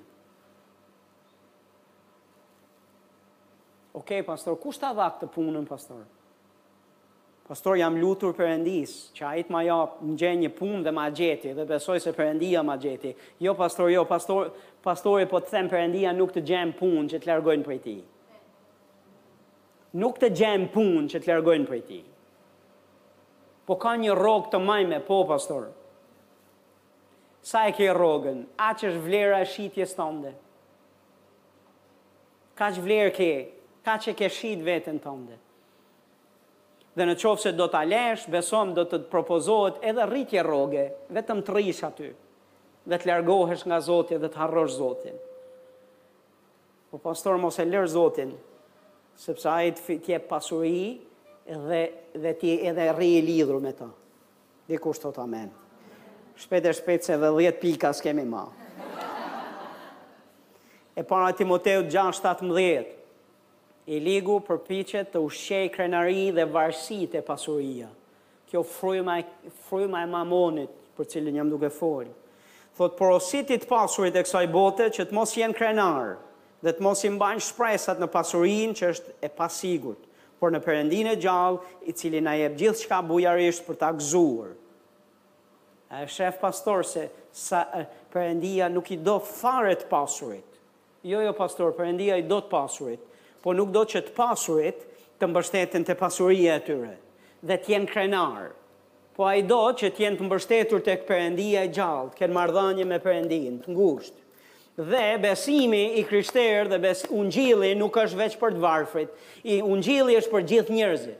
Okej, 3.92 4.20
okay, 4.20 4.22
pastor, 4.22 4.56
kush 4.58 4.78
ta 4.78 4.92
dha 4.92 5.08
këtë 5.10 5.28
punën, 5.34 5.64
pastor? 5.68 6.02
Pastor, 7.48 7.76
jam 7.76 7.96
lutur 8.00 8.32
për 8.32 8.52
endis, 8.54 9.10
që 9.16 9.24
ajit 9.28 9.50
ma 9.52 9.60
ja 9.66 9.78
më 10.00 10.14
gjenë 10.16 10.40
një 10.46 10.50
punë 10.56 10.82
dhe 10.86 10.92
ma 10.96 11.08
gjeti, 11.12 11.52
dhe 11.54 11.66
besoj 11.68 11.98
se 12.00 12.12
për 12.16 12.30
endia 12.32 12.62
ma 12.64 12.76
gjeti. 12.80 13.12
Jo, 13.44 13.52
pastor, 13.58 13.90
jo, 13.92 14.04
pastor, 14.08 14.52
pastor 14.80 15.18
pastor, 15.18 15.26
po 15.28 15.40
të 15.40 15.52
them 15.52 15.68
për 15.68 16.14
nuk 16.16 16.32
të 16.32 16.44
gjenë 16.48 16.76
punë 16.78 17.04
që 17.12 17.18
të 17.24 17.28
largojnë 17.32 17.64
për 17.66 17.78
ti. 17.84 17.96
Pastor, 17.98 18.18
nuk 19.92 20.18
të 20.20 20.28
gjenë 20.37 20.70
punë 20.72 21.02
që 21.12 21.20
të 21.20 21.30
lërgojnë 21.30 21.68
për 21.68 21.80
ti. 21.88 21.99
Po 23.66 23.76
ka 23.80 23.94
një 24.00 24.16
rogë 24.18 24.50
të 24.52 24.61
majme, 24.66 24.99
po, 25.06 25.20
pastor. 25.28 25.68
Sa 27.44 27.64
e 27.68 27.72
ke 27.76 27.88
rogën? 27.94 28.44
A 28.58 28.72
që 28.75 28.88
është 28.92 29.04
vlera 29.04 29.40
e 29.42 29.49
shqitjes 29.50 29.94
tënde? 29.99 30.32
Ka 32.58 32.68
që 32.75 32.82
vlerë 32.84 33.14
ke? 33.16 33.30
Ka 33.82 33.96
që 33.99 34.12
ke 34.18 34.28
shqit 34.30 34.62
vetën 34.62 35.00
tënde? 35.02 35.38
Dhe 36.92 37.06
në 37.08 37.14
qofë 37.18 37.42
se 37.46 37.52
do 37.56 37.66
të 37.72 37.80
alesh, 37.87 38.26
besom 38.30 38.75
do 38.76 38.84
të 38.84 38.99
të 39.04 39.11
propozohet 39.11 39.80
edhe 39.90 40.04
rritje 40.11 40.42
roge, 40.44 40.82
vetëm 41.16 41.40
të 41.46 41.54
rrish 41.56 41.80
aty, 41.88 42.11
dhe 42.90 42.99
të 43.00 43.08
largohesh 43.11 43.64
nga 43.66 43.78
Zotin 43.80 44.20
dhe 44.22 44.28
të 44.34 44.40
harrosh 44.42 44.75
Zotin. 44.76 45.16
Po 46.90 47.00
pastor 47.00 47.40
mos 47.40 47.56
e 47.56 47.64
lër 47.64 47.88
Zotin 47.94 48.34
sepse 49.14 49.49
ai 49.49 49.73
t'je 49.73 50.19
pasuri 50.19 51.00
dhe 51.47 51.83
dhe 52.14 52.33
ti 52.38 52.54
edhe 52.69 52.92
rri 52.95 53.11
i 53.19 53.23
lidhur 53.23 53.61
me 53.61 53.73
të. 53.73 53.88
Dikush 54.71 55.00
thot 55.02 55.19
amen. 55.19 55.50
Shpejt 56.40 56.66
e 56.66 56.73
shpejt 56.73 57.04
se 57.07 57.16
dhe 57.21 57.28
10 57.35 57.59
pika 57.61 57.92
s'kemi 57.92 58.25
ma. 58.25 58.45
E 60.97 61.02
para 61.04 61.33
Timoteu 61.33 61.83
6.17, 61.83 62.99
i 63.87 63.99
ligu 64.00 64.35
përpiqet 64.45 65.09
të 65.14 65.23
ushej 65.25 65.71
krenari 65.75 66.31
dhe 66.37 66.45
varsit 66.52 67.14
e 67.16 67.23
pasuria. 67.25 67.88
Kjo 68.50 68.61
frujma, 68.69 69.16
frujma 69.69 70.02
e 70.04 70.11
mamonit 70.12 70.71
për 70.97 71.09
cilë 71.14 71.33
jam 71.38 71.49
duke 71.50 71.71
fori. 71.73 72.12
Thot, 72.76 72.95
por 72.99 73.14
osit 73.16 73.49
të 73.64 73.69
pasurit 73.69 74.14
e 74.16 74.23
kësaj 74.25 74.47
bote 74.52 74.90
që 74.92 75.09
të 75.09 75.16
mos 75.16 75.33
jenë 75.37 75.57
krenarë, 75.57 76.12
dhe 76.62 76.73
të 76.73 76.85
mos 76.87 77.00
i 77.07 77.11
mbajnë 77.11 77.42
shpresat 77.42 78.00
në 78.00 78.09
pasurinë 78.14 78.76
që 78.78 78.90
është 78.95 79.14
e 79.26 79.31
pasigurt, 79.38 80.04
por 80.38 80.54
në 80.54 80.61
perëndinë 80.64 81.14
e 81.16 81.21
gjallë, 81.23 81.61
i 81.90 81.95
cili 81.99 82.21
na 82.23 82.37
jep 82.38 82.57
gjithçka 82.59 83.00
bujarisht 83.07 83.64
për 83.66 83.78
ta 83.83 83.90
gëzuar. 83.99 84.54
A 85.92 86.02
e 86.07 86.09
shef 86.09 86.38
pastor 86.40 86.87
se 86.88 87.09
sa 87.37 87.64
perëndia 88.12 88.71
nuk 88.73 88.88
i 88.95 88.97
do 89.04 89.19
fare 89.21 89.75
të 89.76 89.90
pasurit. 89.90 90.49
Jo 91.04 91.21
jo 91.25 91.35
pastor, 91.37 91.75
perëndia 91.76 92.16
i 92.23 92.26
do 92.31 92.38
të 92.45 92.50
pasurit, 92.52 93.02
po 93.42 93.52
nuk 93.57 93.73
do 93.75 93.83
që 93.90 94.04
të 94.07 94.12
pasurit 94.16 94.85
të 95.19 95.28
mbështeten 95.28 95.85
te 95.87 95.97
pasuria 95.99 96.57
e 96.57 96.62
tyre 96.69 96.95
dhe 97.42 97.57
të 97.59 97.73
jenë 97.75 97.90
krenar. 97.90 98.52
Po 99.16 99.26
ai 99.28 99.42
do 99.47 99.59
që 99.76 99.90
të 99.92 100.04
jenë 100.04 100.19
të 100.21 100.26
mbështetur 100.28 100.83
tek 100.87 101.02
perëndia 101.09 101.66
e 101.66 101.71
gjallë, 101.75 102.12
të 102.14 102.21
kenë 102.23 102.37
marrëdhënie 102.38 102.87
me 102.92 102.99
perëndin, 103.04 103.59
të 103.66 103.75
ngushtë. 103.75 104.21
Dhe 104.78 105.18
besimi 105.20 105.92
i 106.00 106.04
krishterë 106.08 106.70
dhe 106.70 106.78
bes 106.80 107.02
ungjilli 107.12 107.74
nuk 107.76 107.96
është 108.00 108.18
veç 108.22 108.36
për 108.40 108.54
të 108.56 108.62
varfrit. 108.62 109.10
I 109.44 109.58
ungjilli 109.60 110.14
është 110.16 110.32
për 110.32 110.46
gjithë 110.52 110.76
njerëzit. 110.78 111.18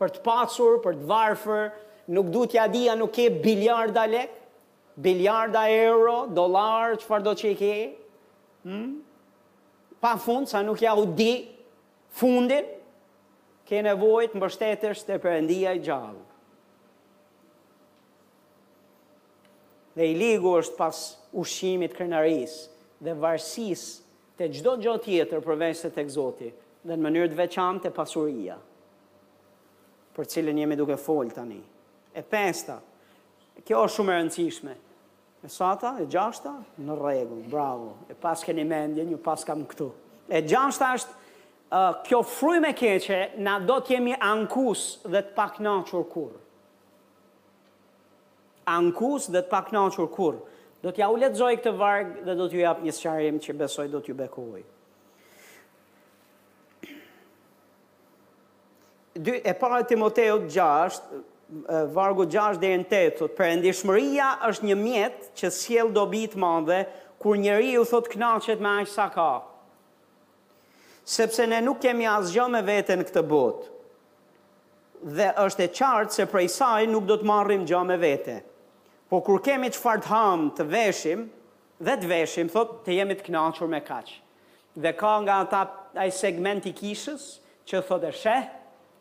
Për 0.00 0.14
të 0.16 0.22
pasur, 0.24 0.80
për 0.82 0.96
të 0.98 1.06
varfër, 1.10 1.68
nuk 2.16 2.32
du 2.34 2.46
t'ja 2.50 2.64
dia 2.72 2.96
nuk 2.98 3.14
e 3.22 3.28
biljarda 3.44 4.06
lek, 4.10 4.32
biljarda 5.06 5.62
euro, 5.76 6.24
dolar, 6.34 6.96
që 6.98 7.06
farë 7.12 7.24
do 7.28 7.34
që 7.38 7.50
i 7.52 7.58
ke, 7.60 7.74
hmm? 8.64 8.88
pa 10.02 10.14
fund, 10.24 10.48
sa 10.50 10.64
nuk 10.66 10.80
ja 10.82 10.94
u 10.98 11.04
di 11.16 11.34
fundin, 12.18 12.64
ke 13.70 13.84
nevojt 13.86 14.34
më 14.34 14.42
bështetërsh 14.48 15.04
të 15.06 15.20
përëndia 15.22 15.76
i 15.78 15.84
gjallë. 15.84 16.24
Dhe 20.00 20.08
i 20.10 20.16
ligu 20.18 20.56
është 20.58 20.78
pas 20.80 21.04
ushimit 21.44 21.92
krenarisë, 21.94 22.64
dhe 23.00 23.14
varsis 23.16 23.84
të 24.38 24.50
gjdo 24.56 24.76
gjo 24.80 24.94
tjetër 25.04 25.42
përvesë 25.44 25.88
të 25.88 25.94
tek 25.98 26.12
Zoti 26.12 26.50
dhe 26.82 26.92
në 26.96 27.00
mënyrë 27.04 27.32
të 27.34 27.38
veçam 27.38 27.80
të 27.82 27.90
pasuria 27.96 28.56
për 30.16 30.28
cilën 30.32 30.58
jemi 30.60 30.76
duke 30.76 30.96
folë 31.00 31.32
tani. 31.36 31.60
E 32.12 32.22
pesta, 32.26 32.78
kjo 33.62 33.82
është 33.86 33.94
shumë 33.96 34.12
e 34.12 34.16
rëndësishme. 34.20 34.72
E 35.40 35.48
sata, 35.48 35.94
e 36.02 36.06
gjashta, 36.12 36.52
në 36.84 36.96
regu, 37.00 37.38
bravo. 37.52 37.92
E 38.12 38.16
pas 38.20 38.42
keni 38.44 38.64
mendje, 38.68 39.06
një 39.08 39.20
pas 39.24 39.44
kam 39.46 39.62
këtu. 39.70 39.86
E 40.28 40.42
gjashta 40.48 40.90
është, 40.98 41.14
uh, 41.72 41.86
kjo 42.08 42.20
fruj 42.28 42.58
me 42.66 42.74
keqe, 42.76 43.20
na 43.40 43.54
do 43.64 43.78
t'jemi 43.86 44.16
ankus 44.18 44.98
dhe 45.06 45.22
t'pak 45.30 45.60
në 45.64 45.78
kur. 46.12 46.32
Ankus 48.74 49.30
dhe 49.32 49.40
t'pak 49.46 49.72
në 49.72 49.86
kur. 50.16 50.42
Do 50.80 50.92
t'ja 50.96 51.10
u 51.12 51.16
letëzoj 51.20 51.58
këtë 51.60 51.72
vargë 51.76 52.22
dhe 52.24 52.34
do 52.40 52.44
t'ju 52.48 52.62
japë 52.62 52.86
një 52.88 52.92
sëqarim 52.98 53.40
që 53.44 53.54
besoj 53.62 53.86
do 53.92 53.98
t'ju 54.04 54.14
bekuvoj. 54.16 54.62
E 59.20 59.52
parë 59.60 59.82
Timoteo 59.90 60.38
6, 60.48 61.00
vargu 61.92 62.24
6 62.32 62.62
dhe 62.62 62.70
në 62.80 62.86
8, 63.20 63.28
për 63.36 63.48
endishmëria 63.58 64.30
është 64.48 64.70
një 64.70 64.78
mjetë 64.86 65.28
që 65.42 65.50
s'jel 65.58 65.92
do 65.96 66.06
bitë 66.14 66.40
madhe, 66.40 66.80
kur 67.20 67.36
njeri 67.36 67.74
u 67.76 67.84
thot 67.90 68.08
knaqet 68.14 68.62
me 68.64 68.72
ashtë 68.80 68.94
sa 68.94 69.10
ka. 69.12 69.28
Sepse 71.04 71.44
ne 71.50 71.58
nuk 71.66 71.82
kemi 71.84 72.06
asgjë 72.14 72.48
me 72.54 72.62
vete 72.70 72.96
në 72.96 73.04
këtë 73.10 73.20
botë, 73.34 73.66
dhe 75.18 75.28
është 75.44 75.66
e 75.66 75.72
qartë 75.76 76.16
se 76.16 76.24
prej 76.32 76.48
saj 76.56 76.86
nuk 76.94 77.04
do 77.08 77.20
të 77.20 77.28
marrim 77.28 77.68
gjë 77.68 77.84
me 77.88 78.00
vete. 78.06 78.40
Po 79.10 79.18
kur 79.26 79.40
kemi 79.42 79.72
qëfar 79.74 80.04
të 80.04 80.06
hamë 80.12 80.50
të 80.54 80.64
veshim, 80.70 81.22
dhe 81.82 81.94
të 81.98 82.08
veshim, 82.12 82.50
thot, 82.52 82.76
të 82.86 82.94
jemi 83.00 83.16
të 83.18 83.24
knaqër 83.26 83.70
me 83.72 83.80
kach. 83.82 84.10
Dhe 84.78 84.92
ka 84.94 85.16
nga 85.24 85.38
ta 85.50 85.62
aj 85.98 86.12
segment 86.14 86.66
i 86.70 86.72
kishës, 86.78 87.24
që 87.66 87.80
thot 87.88 88.04
e 88.06 88.12
she, 88.14 88.36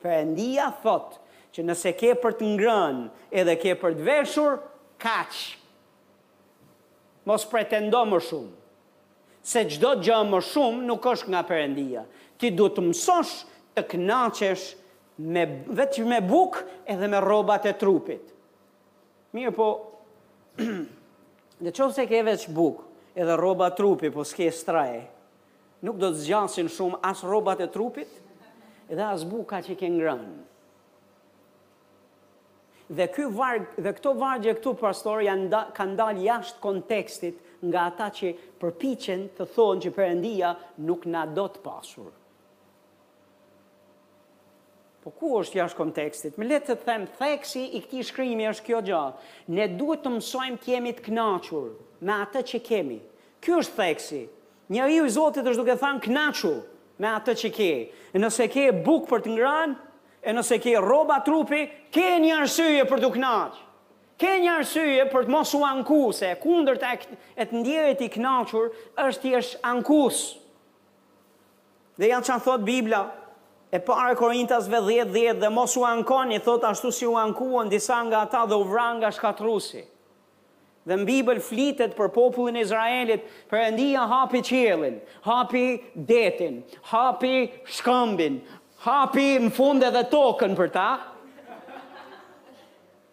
për 0.01 0.16
endia 0.24 0.72
thot, 0.82 1.20
që 1.54 1.62
nëse 1.68 1.94
ke 2.00 2.16
për 2.24 2.38
të 2.39 2.50
ngrën, 2.56 3.04
edhe 3.38 3.56
ke 3.62 3.75
për 3.82 3.94
të 4.00 4.08
veshur, 4.08 4.58
kach. 5.04 5.38
Mos 7.30 7.46
pretendo 7.51 8.01
më 8.10 8.20
shumë. 8.32 8.56
Se 9.50 9.62
gjdo 9.70 9.92
gjë 10.06 10.18
më 10.32 10.39
shumë 10.50 10.88
nuk 10.89 11.06
është 11.13 11.30
nga 11.36 11.44
përëndia. 11.51 12.01
Ti 12.42 12.50
du 12.58 12.66
të 12.74 12.84
mësosh 12.88 13.36
të 13.78 13.86
knaqesh 13.94 14.66
me, 15.36 15.46
vetë 15.80 16.08
me 16.10 16.18
buk 16.30 16.58
edhe 16.94 17.08
me 17.10 17.22
robat 17.24 17.70
e 17.70 17.75
trupit. 17.82 18.25
Mirë 19.38 19.54
po, 19.58 19.68
Në 20.60 21.72
qovë 21.78 21.94
se 21.96 22.04
ke 22.10 22.20
veç 22.28 22.44
buk 22.54 22.82
edhe 23.20 23.36
roba 23.39 23.70
trupi, 23.75 24.10
po 24.12 24.25
s'ke 24.28 24.50
straje, 24.54 25.01
nuk 25.88 26.00
do 26.01 26.10
të 26.12 26.20
zgjansin 26.25 26.68
shumë 26.74 27.00
as 27.12 27.24
robat 27.28 27.63
e 27.63 27.70
trupit, 27.74 28.12
edhe 28.92 29.06
as 29.08 29.24
buka 29.32 29.62
që 29.66 29.78
ke 29.80 29.89
ngrënë. 29.96 30.32
Dhe, 32.98 33.06
ky 33.13 33.28
dhe 33.86 33.92
këto 33.96 34.16
vargje 34.20 34.56
këtu, 34.58 34.75
pastor, 34.82 35.22
janë 35.28 35.50
da, 35.54 35.63
kanë 35.78 35.98
dalë 36.00 36.24
jashtë 36.25 36.63
kontekstit 36.63 37.44
nga 37.70 37.86
ata 37.94 38.08
që 38.20 38.34
përpichen 38.62 39.28
të 39.38 39.48
thonë 39.56 39.86
që 39.86 39.94
përëndia 40.00 40.56
nuk 40.89 41.06
na 41.13 41.28
do 41.38 41.46
të 41.54 41.62
pasurë. 41.68 42.16
Po 45.10 45.18
ku 45.25 45.30
është 45.42 45.58
jashtë 45.58 45.78
kontekstit? 45.80 46.36
Me 46.38 46.46
letë 46.46 46.75
të 46.78 46.84
them, 46.86 47.06
theksi 47.18 47.63
i 47.74 47.80
këti 47.82 48.04
shkrimi 48.06 48.46
është 48.51 48.66
kjo 48.68 48.82
gjë. 48.86 49.00
Ne 49.58 49.66
duhet 49.80 50.04
të 50.06 50.12
mësojmë 50.13 50.60
kemi 50.62 50.92
të 50.94 51.06
knachur 51.08 51.72
me 52.06 52.13
atë 52.13 52.44
që 52.51 52.60
kemi. 52.68 52.98
Ky 53.42 53.56
është 53.58 53.78
theksi. 53.80 54.20
Një 54.70 54.86
i 54.94 55.00
u 55.01 55.08
zotit 55.10 55.48
është 55.50 55.63
duke 55.63 55.78
thanë 55.82 56.04
knachur 56.06 56.60
me 57.01 57.10
atë 57.10 57.36
që 57.42 57.50
ke. 57.56 57.70
E 58.13 58.22
nëse 58.22 58.46
ke 58.54 58.68
buk 58.86 59.08
për 59.10 59.25
të 59.25 59.34
ngranë, 59.34 59.75
e 60.30 60.36
nëse 60.38 60.60
ke 60.62 60.75
roba 60.86 61.18
trupi, 61.25 61.63
ke 61.96 62.06
një 62.22 62.38
arsye 62.44 62.86
për 62.92 63.01
të 63.01 63.10
knaqë. 63.18 63.66
Ke 64.22 64.36
një 64.46 64.54
arsye 64.62 65.08
për 65.10 65.25
të 65.25 65.34
mos 65.34 65.56
u 65.58 65.63
ankuse, 65.66 66.36
kundër 66.44 66.78
të 66.86 66.94
e 67.39 67.50
të 67.50 67.63
ndjerit 67.63 68.06
i 68.06 68.13
knaqër, 68.20 68.70
është 69.10 69.32
i 69.34 69.38
është 69.42 69.66
ankus. 69.74 70.22
Dhe 72.00 72.13
janë 72.13 72.30
që 72.30 72.36
në 72.38 72.46
thotë 72.46 72.68
Biblia, 72.70 73.01
e 73.72 73.80
pare 73.80 74.16
Korintasve 74.16 74.80
10-10 74.82 75.40
dhe 75.40 75.50
mos 75.50 75.76
u 75.78 75.84
ankoni, 75.86 76.40
thot 76.42 76.64
ashtu 76.64 76.90
si 76.94 77.06
u 77.06 77.14
ankuon 77.16 77.70
disa 77.70 77.98
nga 78.06 78.18
ata 78.26 78.46
dhe 78.50 78.56
u 78.58 78.64
vran 78.64 78.98
nga 78.98 79.12
shkatrusi. 79.14 79.84
Dhe 80.90 80.96
në 80.98 81.06
Bibel 81.06 81.40
flitet 81.46 81.94
për 81.94 82.10
popullin 82.16 82.58
Izraelit, 82.58 83.28
për 83.52 83.62
endia 83.68 84.08
hapi 84.10 84.42
qelin, 84.50 84.96
hapi 85.30 85.66
detin, 86.10 86.64
hapi 86.90 87.36
shkambin, 87.78 88.40
hapi 88.88 89.28
në 89.46 89.52
funde 89.60 89.92
dhe 89.94 90.02
tokën 90.10 90.58
për 90.58 90.74
ta, 90.74 90.88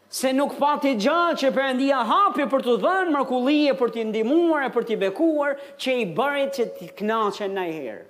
se 0.09 0.33
nuk 0.33 0.55
pati 0.57 0.95
gjë 0.97 1.19
që 1.43 1.53
endia 1.69 2.01
hapi 2.09 2.49
për 2.55 2.65
të 2.65 2.79
dhënë 2.87 3.13
mërkullie, 3.19 3.77
për 3.77 3.93
të 3.99 4.07
ndimuar 4.09 4.71
e 4.71 4.73
për 4.77 4.89
të 4.89 4.97
bekuar, 5.05 5.59
që 5.77 6.01
i 6.01 6.09
bërit 6.17 6.63
që 6.63 6.71
të 6.79 6.95
knaqen 7.03 7.53
në 7.61 7.71
herë 7.73 8.05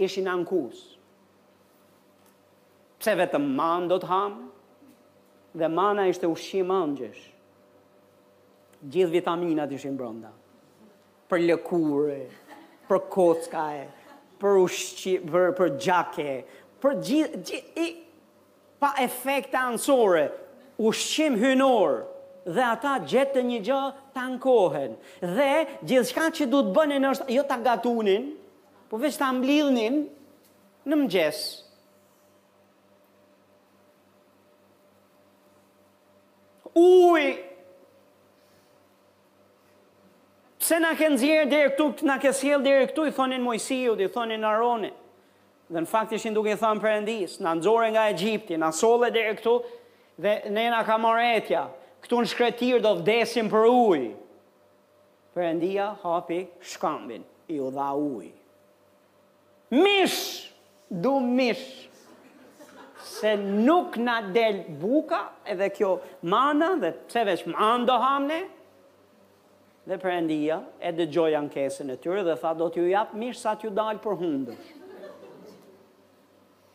ishin 0.00 0.26
ankus. 0.32 0.76
Pse 3.00 3.12
vetëm 3.16 3.44
manë 3.56 3.90
do 3.92 3.98
të 4.02 4.08
hamë, 4.08 4.42
dhe 5.60 5.68
mana 5.72 6.04
ishte 6.10 6.28
ushqim 6.30 6.68
angjesh. 6.74 7.20
Gjithë 8.92 9.14
vitaminat 9.18 9.72
ishin 9.76 9.96
bronda. 9.98 10.30
Për 11.30 11.42
lëkure, 11.52 12.18
për 12.88 13.00
kockaj, 13.12 13.80
për 14.40 14.60
ushqim, 14.66 15.24
për, 15.32 15.50
për 15.58 15.72
gjake, 15.84 16.30
për 16.80 16.98
gjithë, 17.06 17.40
gjithë, 17.50 17.86
pa 18.80 18.92
efekte 19.04 19.60
ansore, 19.60 20.26
ushqim 20.88 21.36
hynor, 21.40 22.02
dhe 22.56 22.64
ata 22.72 22.96
gjetë 23.10 23.44
një 23.48 23.60
gjë 23.68 23.80
të 24.14 24.22
ankohen, 24.26 24.94
dhe 25.38 25.50
gjithë 25.88 26.06
shka 26.12 26.30
që 26.38 26.48
du 26.52 26.62
të 26.68 26.76
bënin 26.78 27.10
është, 27.14 27.32
jo 27.36 27.48
të 27.48 27.58
gatunin, 27.68 28.28
po 28.90 28.98
veç 28.98 29.14
ta 29.22 29.30
mblidhnin 29.32 30.00
në 30.90 30.96
mëngjes. 30.98 31.40
Uj! 36.74 37.28
Pse 40.60 40.78
na 40.82 40.92
ke 40.98 41.06
nxjerë 41.14 41.46
deri 41.50 41.70
këtu, 41.76 41.86
na 42.06 42.18
ke 42.22 42.32
sjell 42.34 42.62
deri 42.66 42.88
këtu 42.90 43.06
i 43.10 43.14
thonin 43.16 43.42
Mojsiu, 43.46 43.96
i 44.02 44.10
thonin 44.14 44.44
Aroni, 44.50 44.92
Dhe 45.70 45.84
në 45.84 45.86
fakt 45.86 46.10
ishin 46.16 46.34
duke 46.34 46.50
i 46.50 46.58
thënë 46.58 46.82
Perëndis, 46.82 47.36
na 47.44 47.52
nxore 47.54 47.92
nga 47.94 48.08
Egjipti, 48.10 48.56
na 48.58 48.72
solle 48.74 49.12
deri 49.14 49.36
këtu 49.38 49.52
dhe 50.18 50.32
ne 50.50 50.64
na 50.70 50.80
ka 50.86 50.96
marrë 50.98 51.62
Ktu 52.00 52.16
në 52.22 52.26
shkretir 52.32 52.80
do 52.82 52.94
vdesim 52.98 53.46
për 53.52 53.66
ujë. 53.70 54.10
Perëndia 55.36 55.90
hapi 56.02 56.38
shkambin, 56.64 57.22
i 57.52 57.58
u 57.60 57.68
dha 57.70 57.90
ujë. 57.94 58.39
Mish, 59.70 60.50
du 60.88 61.20
mish, 61.20 61.88
se 63.04 63.36
nuk 63.36 63.96
na 63.98 64.20
del 64.20 64.64
buka, 64.80 65.28
edhe 65.46 65.68
kjo 65.70 65.90
mana 66.32 66.68
dhe 66.82 66.90
tsevesh 67.08 67.44
më 67.46 67.54
ando 67.74 67.94
hamne, 68.02 68.40
dhe 69.86 69.94
për 70.02 70.10
endia, 70.16 70.56
edhe 70.90 71.06
gjoja 71.14 71.38
në 71.38 71.54
e 71.54 71.96
tyre 72.02 72.24
dhe 72.26 72.34
tha 72.42 72.50
do 72.58 72.66
t'ju 72.68 72.88
japë 72.90 73.14
mish 73.22 73.38
sa 73.44 73.54
t'ju 73.54 73.70
dalë 73.78 74.02
për 74.02 74.18
hundë. 74.22 74.56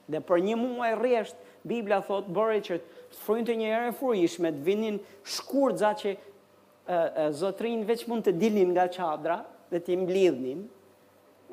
Dhe 0.07 0.19
për 0.29 0.39
një 0.47 0.55
muaj 0.63 0.93
rjesht, 1.01 1.35
Biblia 1.67 1.99
thotë 2.07 2.31
bërë 2.31 2.61
që 2.67 2.79
të 2.79 3.43
të 3.47 3.53
një 3.59 3.67
ere 3.75 3.91
furishme, 3.99 4.53
të 4.55 4.63
vinin 4.69 5.01
shkurë 5.35 5.77
za 5.83 5.91
që 6.01 6.15
uh, 6.15 6.95
uh, 6.95 7.29
zotrinë 7.43 7.83
veç 7.91 8.07
mund 8.07 8.23
të 8.27 8.37
dilin 8.39 8.71
nga 8.75 8.87
qadra 8.87 9.41
dhe 9.71 9.81
t'i 9.83 9.97
blidhnin, 10.05 10.63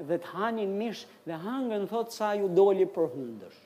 dhe 0.01 0.17
të 0.19 0.29
hanin 0.35 0.73
mish 0.79 1.03
dhe 1.27 1.37
hangën 1.45 1.85
thot 1.91 2.13
sa 2.17 2.33
ju 2.39 2.49
doli 2.49 2.87
për 2.95 3.11
hundësh. 3.15 3.59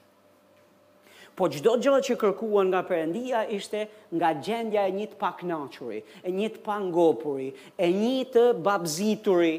Po 1.36 1.50
gjdo 1.52 1.74
gjë 1.84 1.98
që 2.06 2.16
kërkuan 2.22 2.70
nga 2.72 2.80
përëndia 2.88 3.42
ishte 3.56 3.82
nga 4.16 4.30
gjendja 4.44 4.86
e 4.88 4.94
njitë 4.96 5.18
pak 5.20 5.42
naquri, 5.44 5.98
e 6.26 6.32
njitë 6.32 6.62
pangopuri, 6.64 7.50
e 7.76 7.86
njitë 7.92 8.44
babzituri. 8.64 9.56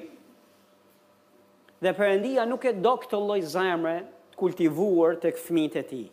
Dhe 1.82 1.92
përëndia 2.00 2.48
nuk 2.50 2.66
e 2.66 2.74
do 2.84 2.96
këtë 3.02 3.20
loj 3.28 3.42
zemre 3.54 3.98
të 4.02 4.40
kultivuar 4.42 5.20
të 5.22 5.32
këfmit 5.38 5.78
e 5.78 5.84
ti. 5.90 6.04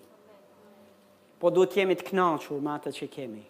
Po 1.41 1.51
duhet 1.51 1.77
jemi 1.81 1.97
të 1.99 2.11
knaqur 2.13 2.61
më 2.65 2.75
atë 2.77 2.93
që 3.01 3.09
kemi. 3.17 3.43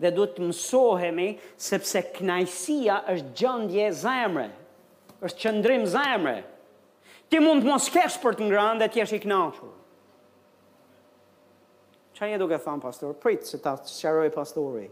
Dhe 0.00 0.10
duhet 0.16 0.32
të 0.38 0.48
mësohemi 0.48 1.28
sepse 1.68 2.00
knajsia 2.16 3.02
është 3.12 3.34
gjendje 3.38 3.92
zemre 4.00 4.48
është 5.22 5.38
qëndrim 5.44 5.84
zemre. 5.90 6.34
Ti 7.30 7.40
mund 7.42 7.64
të 7.64 7.70
mos 7.70 7.86
kesh 7.94 8.18
për 8.22 8.36
të 8.38 8.48
ngrënë 8.48 8.82
dhe 8.82 8.90
ti 8.94 9.00
jesh 9.02 9.14
i 9.16 9.20
kënaqur. 9.22 9.70
Çfarë 12.14 12.34
je 12.34 12.40
duke 12.42 12.58
thënë 12.62 12.82
pastor? 12.84 13.14
Prit 13.22 13.46
se 13.48 13.58
ta 13.64 13.76
sqaroj 13.80 14.28
pastori. 14.34 14.86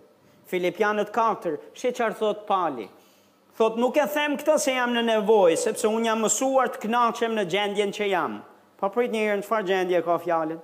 Filipianët 0.50 1.12
4, 1.14 1.56
shi 1.78 1.92
çfarë 1.94 2.18
thot 2.18 2.42
Pali. 2.48 2.88
Thot 3.56 3.76
nuk 3.78 3.96
e 4.00 4.06
them 4.10 4.34
këtë 4.40 4.56
se 4.64 4.74
jam 4.74 4.92
në 4.96 5.02
nevojë, 5.10 5.58
sepse 5.60 5.86
un 5.92 6.04
jam 6.08 6.22
mësuar 6.24 6.72
të 6.72 6.84
kënaqem 6.86 7.36
në 7.38 7.44
gjendjen 7.52 7.92
që 7.94 8.08
jam. 8.10 8.38
Pa 8.80 8.88
po 8.88 8.96
prit 8.98 9.12
një 9.14 9.22
herë 9.26 9.38
në 9.42 9.46
çfarë 9.46 9.68
gjendje 9.68 10.00
ka 10.06 10.16
fjalën. 10.24 10.62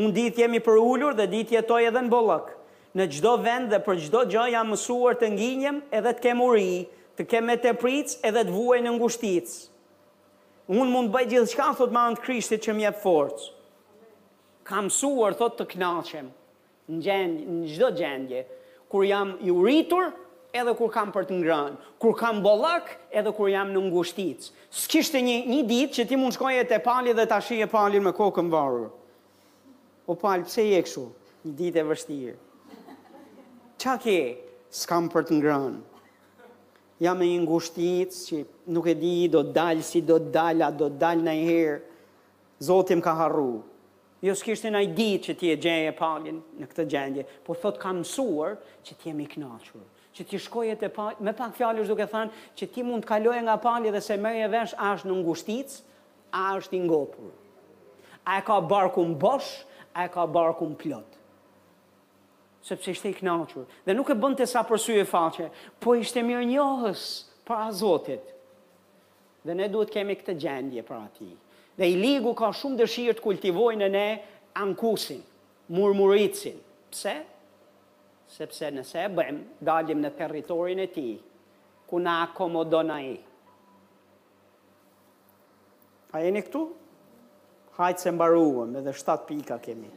Un 0.00 0.12
ditë 0.16 0.44
jemi 0.44 0.60
për 0.64 0.78
ulur 0.80 1.14
dhe 1.18 1.26
ditë 1.34 1.58
jetoj 1.58 1.84
edhe 1.90 2.00
në 2.06 2.10
bollok. 2.14 2.52
Në 2.96 3.08
çdo 3.16 3.34
vend 3.42 3.68
dhe 3.74 3.78
për 3.82 3.98
çdo 4.06 4.22
gjë 4.30 4.46
jam 4.54 4.70
mësuar 4.72 5.18
të 5.18 5.32
nginjem 5.34 5.82
edhe 5.98 6.12
të 6.14 6.24
kemuri, 6.28 6.68
të 7.18 7.24
kem 7.30 7.46
me 7.48 7.54
të 7.62 7.72
pritës 7.78 8.16
edhe 8.26 8.42
të 8.48 8.54
vuaj 8.54 8.80
në 8.84 8.92
ngushticë. 8.96 9.54
Unë 10.74 10.90
mund 10.90 11.12
bëj 11.14 11.26
gjithë 11.34 11.50
shka, 11.52 11.68
thot 11.78 11.92
ma 11.92 12.06
në 12.10 12.18
të 12.18 12.24
krishtit 12.24 12.64
që 12.64 12.74
mjetë 12.78 13.02
forës. 13.02 13.48
Kam 14.66 14.86
suar, 14.88 15.34
thot 15.36 15.58
të 15.58 15.66
knashem, 15.74 16.30
në 16.88 17.02
gjendje, 17.04 17.46
në 17.60 17.64
gjdo 17.74 17.90
gjendje, 17.98 18.42
kur 18.88 19.04
jam 19.04 19.34
i 19.44 19.52
uritur, 19.52 20.08
edhe 20.56 20.72
kur 20.78 20.88
kam 20.94 21.12
për 21.12 21.26
të 21.28 21.36
ngrënë, 21.42 21.92
kur 22.00 22.14
kam 22.16 22.40
bollak, 22.44 22.90
edhe 23.12 23.32
kur 23.36 23.50
jam 23.52 23.72
në 23.74 23.84
ngushticë. 23.90 24.48
S'kishte 24.82 25.20
një, 25.26 25.36
një 25.52 25.62
ditë 25.68 25.98
që 25.98 26.08
ti 26.10 26.18
mund 26.18 26.40
e 26.50 26.64
të 26.64 26.80
pali 26.84 27.12
dhe 27.12 27.28
të 27.28 27.36
ashi 27.38 27.60
e 27.64 27.68
pali 27.70 28.00
me 28.00 28.12
kokën 28.12 28.48
varur. 28.50 28.88
O 30.06 30.14
pali, 30.20 30.44
pse 30.48 30.64
je 30.68 30.80
këshu? 30.84 31.04
Një 31.44 31.54
ditë 31.60 31.78
e 31.82 31.88
vështirë. 31.92 32.38
Qa 33.84 33.98
ke? 34.00 34.18
S'kam 34.74 35.10
për 35.12 35.22
të 35.28 35.36
ngrënë 35.42 35.82
jam 37.04 37.20
e 37.22 37.30
ngushtit, 37.44 38.14
që 38.30 38.38
nuk 38.72 38.86
e 38.88 38.94
di, 38.98 39.14
do 39.32 39.42
të 39.44 39.52
dalë, 39.56 39.84
si 39.84 40.00
do 40.08 40.16
të 40.24 40.30
dalë, 40.34 40.64
a 40.66 40.72
do 40.80 40.88
të 40.92 41.00
dalë 41.04 41.28
në 41.28 41.36
herë, 41.50 41.82
Zotim 42.64 43.00
ka 43.02 43.12
harru. 43.18 43.58
Jo 44.24 44.32
s'kishtë 44.38 44.70
në 44.72 44.80
ditë 44.96 45.24
që 45.24 45.32
ti 45.40 45.48
e 45.52 45.56
gjenje 45.60 45.90
palin 45.98 46.36
në 46.62 46.68
këtë 46.70 46.84
gjendje, 46.92 47.24
po 47.44 47.56
thot 47.58 47.80
kam 47.82 47.98
mësuar 47.98 48.54
që 48.86 48.94
ti 49.00 49.10
e 49.10 49.14
mi 49.18 49.26
që 50.14 50.22
ti 50.30 50.38
shkojët 50.38 50.82
e 50.86 50.88
palin, 50.94 51.18
me 51.26 51.32
pak 51.34 51.56
fjalë 51.58 51.84
duke 51.88 52.06
thënë 52.06 52.54
që 52.54 52.66
ti 52.70 52.84
mund 52.86 53.02
të 53.02 53.08
kaloje 53.10 53.40
nga 53.42 53.56
palin 53.64 53.90
dhe 53.92 54.00
se 54.06 54.14
merrje 54.22 54.46
vesh 54.52 54.74
a 54.78 54.92
është 54.94 55.10
në 55.10 55.16
ngushtic, 55.24 55.74
a 56.30 56.44
është 56.60 56.78
i 56.78 56.80
ngopur. 56.86 57.32
A 58.30 58.38
e 58.38 58.44
ka 58.46 58.60
barkun 58.70 59.16
bosh, 59.18 59.48
a 59.98 60.06
e 60.06 60.12
ka 60.14 60.22
barkun 60.30 60.76
plot 60.78 61.18
sepse 62.64 62.90
ishte 62.96 63.08
i 63.10 63.16
knaqur. 63.16 63.66
Dhe 63.84 63.92
nuk 63.94 64.08
e 64.10 64.16
bënte 64.16 64.46
sa 64.48 64.62
për 64.64 64.80
e 65.00 65.04
faqe, 65.04 65.50
po 65.82 65.92
ishte 66.00 66.22
mirë 66.24 66.46
njohës 66.48 67.02
për 67.44 67.56
a 67.58 67.68
Zotit. 67.76 68.24
Dhe 69.44 69.52
ne 69.54 69.68
duhet 69.68 69.90
kemi 69.92 70.16
këtë 70.16 70.38
gjendje 70.40 70.82
për 70.88 70.96
ati. 71.04 71.28
Dhe 71.76 71.88
i 71.92 71.96
ligu 72.00 72.32
ka 72.34 72.48
shumë 72.56 72.78
dëshirë 72.80 73.14
të 73.14 73.20
kultivojnë 73.26 73.84
në 73.84 73.90
ne 73.98 74.06
ankusin, 74.56 75.20
murmuricin. 75.68 76.56
Pse? 76.90 77.14
Sepse 78.32 78.70
nëse 78.72 79.04
e 79.04 79.10
bëjmë, 79.18 79.42
dalim 79.68 80.00
në 80.00 80.12
territorin 80.16 80.80
e 80.80 80.88
ti, 80.94 81.08
ku 81.86 82.00
na 82.00 82.22
akomodon 82.24 82.90
a 82.90 82.98
i. 83.04 83.12
A 86.16 86.22
e 86.24 86.32
këtu? 86.46 86.64
Hajtë 87.74 88.06
se 88.06 88.10
mbaruëm, 88.14 88.78
edhe 88.80 88.94
7 88.96 89.26
pika 89.28 89.58
kemi. 89.60 89.90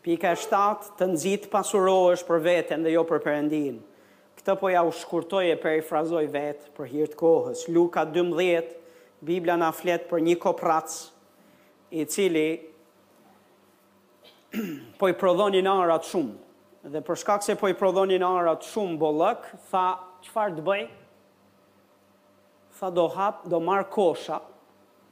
Pika 0.00 0.30
shtatë 0.32 0.94
të 0.98 1.06
nxit 1.12 1.42
pasurohesh 1.52 2.22
për 2.28 2.38
veten 2.44 2.84
dhe 2.86 2.92
jo 2.94 3.02
për 3.08 3.18
Perëndin. 3.24 3.74
Këtë 4.38 4.54
po 4.60 4.70
ja 4.72 4.80
u 4.88 4.92
shkurtoj 4.96 5.42
e 5.52 5.56
perifrazoj 5.60 6.22
vetë 6.32 6.70
për 6.76 6.86
hir 6.92 7.10
të 7.12 7.18
kohës. 7.20 7.66
Luka 7.76 8.06
12 8.14 8.70
Bibla 9.28 9.58
na 9.60 9.68
flet 9.76 10.06
për 10.08 10.22
një 10.28 10.38
koprac 10.40 10.94
i 12.00 12.06
cili 12.08 12.46
po 15.00 15.12
i 15.12 15.18
prodhonin 15.20 15.68
arat 15.74 16.08
shumë. 16.08 16.32
Dhe 16.96 17.02
për 17.04 17.20
shkak 17.20 17.44
se 17.44 17.58
po 17.60 17.68
i 17.68 17.76
prodhonin 17.76 18.24
arat 18.30 18.64
shumë 18.70 18.96
bollëk, 19.02 19.44
tha 19.68 19.84
çfarë 20.24 20.56
të 20.56 20.64
bëj? 20.70 20.86
Tha 22.80 22.88
do 23.00 23.04
hap, 23.18 23.44
do 23.52 23.60
marr 23.60 23.84
kosha, 23.92 24.40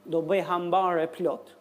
do 0.09 0.23
bëj 0.31 0.41
hambare 0.49 1.05
plot 1.13 1.58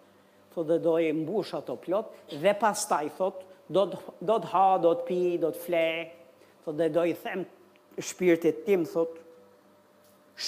thot 0.58 0.66
dhe 0.66 0.78
do 0.82 0.98
e 1.00 1.12
mbush 1.12 1.54
ato 1.54 1.76
plot, 1.80 2.06
dhe 2.42 2.54
pas 2.58 2.86
taj, 2.88 3.08
thot, 3.16 3.42
do, 3.72 3.82
do 4.20 4.38
të 4.42 4.50
ha, 4.54 4.66
do 4.82 4.92
të 4.96 5.04
pi, 5.08 5.18
do 5.42 5.50
të 5.52 5.62
fle, 5.64 5.84
thot 6.64 6.76
dhe 6.80 6.88
do 6.94 7.04
i 7.04 7.12
them 7.20 7.42
shpirtit 7.98 8.64
tim, 8.66 8.86
thot, 8.88 9.18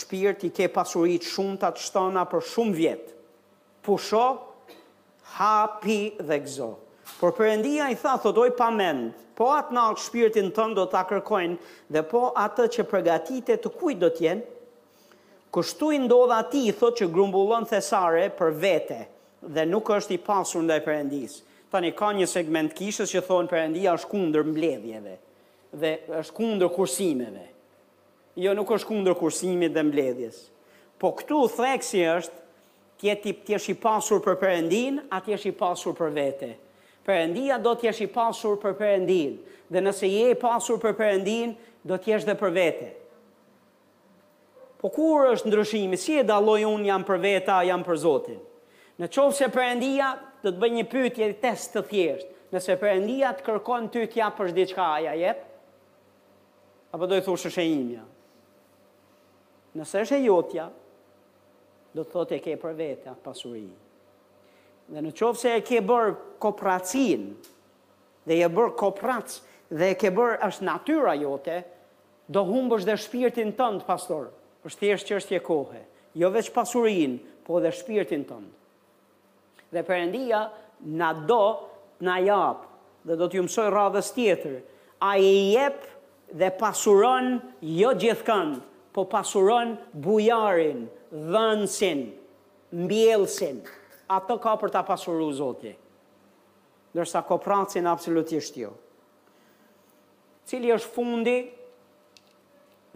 shpirti 0.01 0.51
ke 0.55 0.69
pasurit 0.73 1.27
shumë 1.27 1.59
të 1.63 1.71
të 1.77 1.87
shtona 1.87 2.25
për 2.31 2.45
shumë 2.53 2.79
vjetë, 2.81 3.17
pusho, 3.87 4.25
ha, 5.37 5.53
pi 5.83 5.99
dhe 6.31 6.41
gzo. 6.47 6.71
Por 7.19 7.35
përëndia 7.37 7.91
i 7.91 7.99
tha, 7.99 8.17
thot, 8.23 8.39
oj 8.39 8.51
pa 8.57 8.71
mend, 8.75 9.13
po 9.39 9.51
atë 9.59 9.75
nalë 9.77 10.01
shpirtin 10.07 10.51
tënë 10.57 10.79
do 10.79 10.89
të 10.91 10.99
akërkojnë, 11.05 11.59
dhe 11.95 12.05
po 12.13 12.31
atë 12.39 12.69
që 12.75 12.89
përgatite 12.93 13.59
të 13.63 13.75
kujt 13.81 14.01
do 14.07 14.11
t'jenë, 14.19 14.57
Kështu 15.51 15.89
i 15.91 15.97
ndodha 15.99 16.37
ti, 16.47 16.61
thot 16.79 16.95
që 17.01 17.09
grumbullon 17.11 17.65
thesare 17.67 18.29
për 18.39 18.53
vete, 18.63 18.99
dhe 19.49 19.65
nuk 19.65 19.89
është 19.95 20.15
i 20.15 20.21
pasur 20.27 20.63
ndaj 20.63 20.81
Perëndis. 20.85 21.39
Tani 21.73 21.91
ka 21.97 22.09
një 22.13 22.27
segment 22.29 22.73
kishës 22.77 23.11
që 23.15 23.23
thon 23.27 23.47
Perëndia 23.49 23.93
është 23.97 24.11
kundër 24.11 24.45
mbledhjeve 24.47 25.15
dhe 25.81 25.91
është 26.21 26.35
kundër 26.35 26.69
kursimeve. 26.75 27.45
Jo 28.43 28.53
nuk 28.59 28.73
është 28.77 28.89
kundër 28.91 29.15
kursimit 29.21 29.73
dhe 29.75 29.83
mbledhjes. 29.87 30.39
Po 30.99 31.13
këtu 31.17 31.41
theksi 31.57 32.03
është 32.17 32.37
ti 33.01 33.09
je 33.09 33.15
tip 33.23 33.45
ti 33.47 33.55
je 33.57 33.61
i 33.73 33.77
pasur 33.81 34.19
për 34.21 34.37
Perëndin, 34.43 34.99
a 35.11 35.21
ti 35.23 35.33
je 35.33 35.45
i 35.49 35.55
pasur 35.57 35.95
për 35.97 36.11
vete? 36.19 36.51
Perëndia 37.07 37.57
do 37.63 37.73
të 37.75 37.87
jesh 37.89 38.03
i 38.05 38.11
pasur 38.13 38.59
për 38.61 38.75
Perëndin, 38.77 39.39
dhe 39.73 39.81
nëse 39.81 40.11
je 40.13 40.27
i 40.35 40.39
pasur 40.39 40.77
për 40.83 40.97
Perëndin, 40.99 41.55
do 41.87 41.95
të 41.97 42.13
jesh 42.13 42.27
dhe 42.29 42.35
për 42.37 42.53
vete. 42.59 42.91
Po 44.83 44.91
kur 44.93 45.31
është 45.33 45.49
ndryshimi? 45.49 45.97
Si 45.97 46.19
e 46.21 46.27
dalloj 46.29 46.65
unë 46.75 46.91
jam 46.91 47.07
për 47.09 47.23
veta, 47.25 47.63
jam 47.67 47.83
për 47.87 47.99
Zotin? 48.03 48.43
Në 49.01 49.07
qovë 49.17 49.33
se 49.33 49.47
përëndia 49.49 50.09
të 50.43 50.51
të 50.51 50.59
bëjë 50.61 50.75
një 50.77 50.83
pytje 50.93 51.27
i 51.33 51.37
test 51.41 51.71
të 51.73 51.81
thjeshtë, 51.89 52.33
nëse 52.53 52.75
përëndia 52.83 53.31
të 53.39 53.45
kërkon 53.47 53.87
ty 53.95 54.03
tja 54.13 54.27
për 54.37 54.51
shdi 54.53 54.67
qka 54.73 54.89
aja 54.97 55.15
jetë, 55.17 55.45
apo 56.97 57.09
do 57.09 57.17
i 57.17 57.23
thushë 57.29 57.53
shë 57.55 57.65
imja. 57.77 58.03
Nëse 59.81 60.03
shë 60.11 60.19
jotja, 60.27 60.67
do 61.97 62.05
të 62.05 62.13
thot 62.13 62.35
e 62.37 62.41
ke 62.45 62.59
për 62.61 62.77
vete 62.83 63.09
atë 63.15 63.25
pasuri. 63.25 63.65
Dhe 64.91 65.07
në 65.07 65.15
qovë 65.17 65.41
se 65.45 65.55
e 65.57 65.65
ke 65.71 65.81
bërë 65.89 66.13
kopracin, 66.45 67.25
dhe 68.29 68.41
e 68.45 68.53
bërë 68.53 68.75
koprac, 68.85 69.39
dhe 69.81 69.93
e 69.95 69.97
ke 70.01 70.13
bërë 70.19 70.37
është 70.51 70.69
natyra 70.69 71.17
jote, 71.25 71.63
do 72.29 72.45
humbësh 72.53 72.85
dhe 72.91 72.99
shpirtin 73.07 73.57
tëndë, 73.63 73.87
pastor, 73.89 74.29
është 74.69 74.79
thjesht 74.85 75.09
që 75.09 75.21
është 75.23 75.39
je 75.39 75.45
kohë, 75.49 75.85
jo 76.21 76.35
veç 76.37 76.53
pasurin, 76.59 77.17
po 77.49 77.65
dhe 77.65 77.73
shpirtin 77.81 78.29
tëndë 78.33 78.57
dhe 79.75 79.83
përëndia 79.87 80.43
në 81.01 81.11
do 81.29 81.43
në 82.07 82.17
japë 82.27 83.09
dhe 83.09 83.17
do 83.21 83.29
t'ju 83.33 83.45
mësoj 83.47 83.69
radhës 83.75 84.13
tjetër. 84.17 84.57
A 85.09 85.15
i 85.21 85.35
jepë 85.55 86.39
dhe 86.41 86.51
pasuron 86.61 87.31
jo 87.65 87.93
gjithkën, 88.03 88.55
po 88.95 89.05
pasuron 89.09 89.75
bujarin, 90.03 90.83
dhënsin, 91.33 92.03
mbjelsin. 92.85 93.63
Ato 94.11 94.37
ka 94.43 94.57
për 94.61 94.73
ta 94.75 94.83
pasuru 94.85 95.31
Zoti. 95.39 95.73
Nërsa 96.99 97.21
ko 97.27 97.37
pracin 97.39 97.87
absolutisht 97.87 98.57
jo. 98.59 98.73
Cili 100.51 100.73
është 100.75 100.91
fundi 100.93 101.37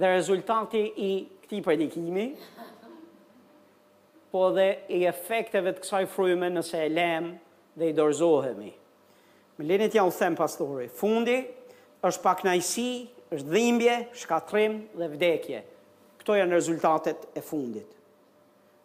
dhe 0.02 0.10
rezultati 0.10 0.80
i 0.82 1.10
këti 1.44 1.60
predikimi, 1.62 2.26
po 4.34 4.48
dhe 4.56 4.66
i 4.90 4.98
efekteve 5.06 5.70
të 5.70 5.82
kësaj 5.84 6.06
fryme 6.10 6.48
nëse 6.50 6.78
e 6.82 6.88
lem 6.90 7.26
dhe 7.78 7.90
i 7.92 7.94
dorzohemi. 7.94 8.70
Me 9.54 9.66
linit 9.68 9.94
ja 9.94 10.02
u 10.02 10.10
them, 10.10 10.34
pastori, 10.34 10.88
fundi 10.90 11.36
është 12.02 12.22
pak 12.24 12.40
najsi, 12.42 12.88
është 13.30 13.52
dhimbje, 13.52 13.92
shkatrim 14.24 14.80
dhe 14.98 15.06
vdekje. 15.12 15.60
Këto 16.18 16.34
janë 16.40 16.56
rezultatet 16.56 17.28
e 17.38 17.42
fundit. 17.46 17.92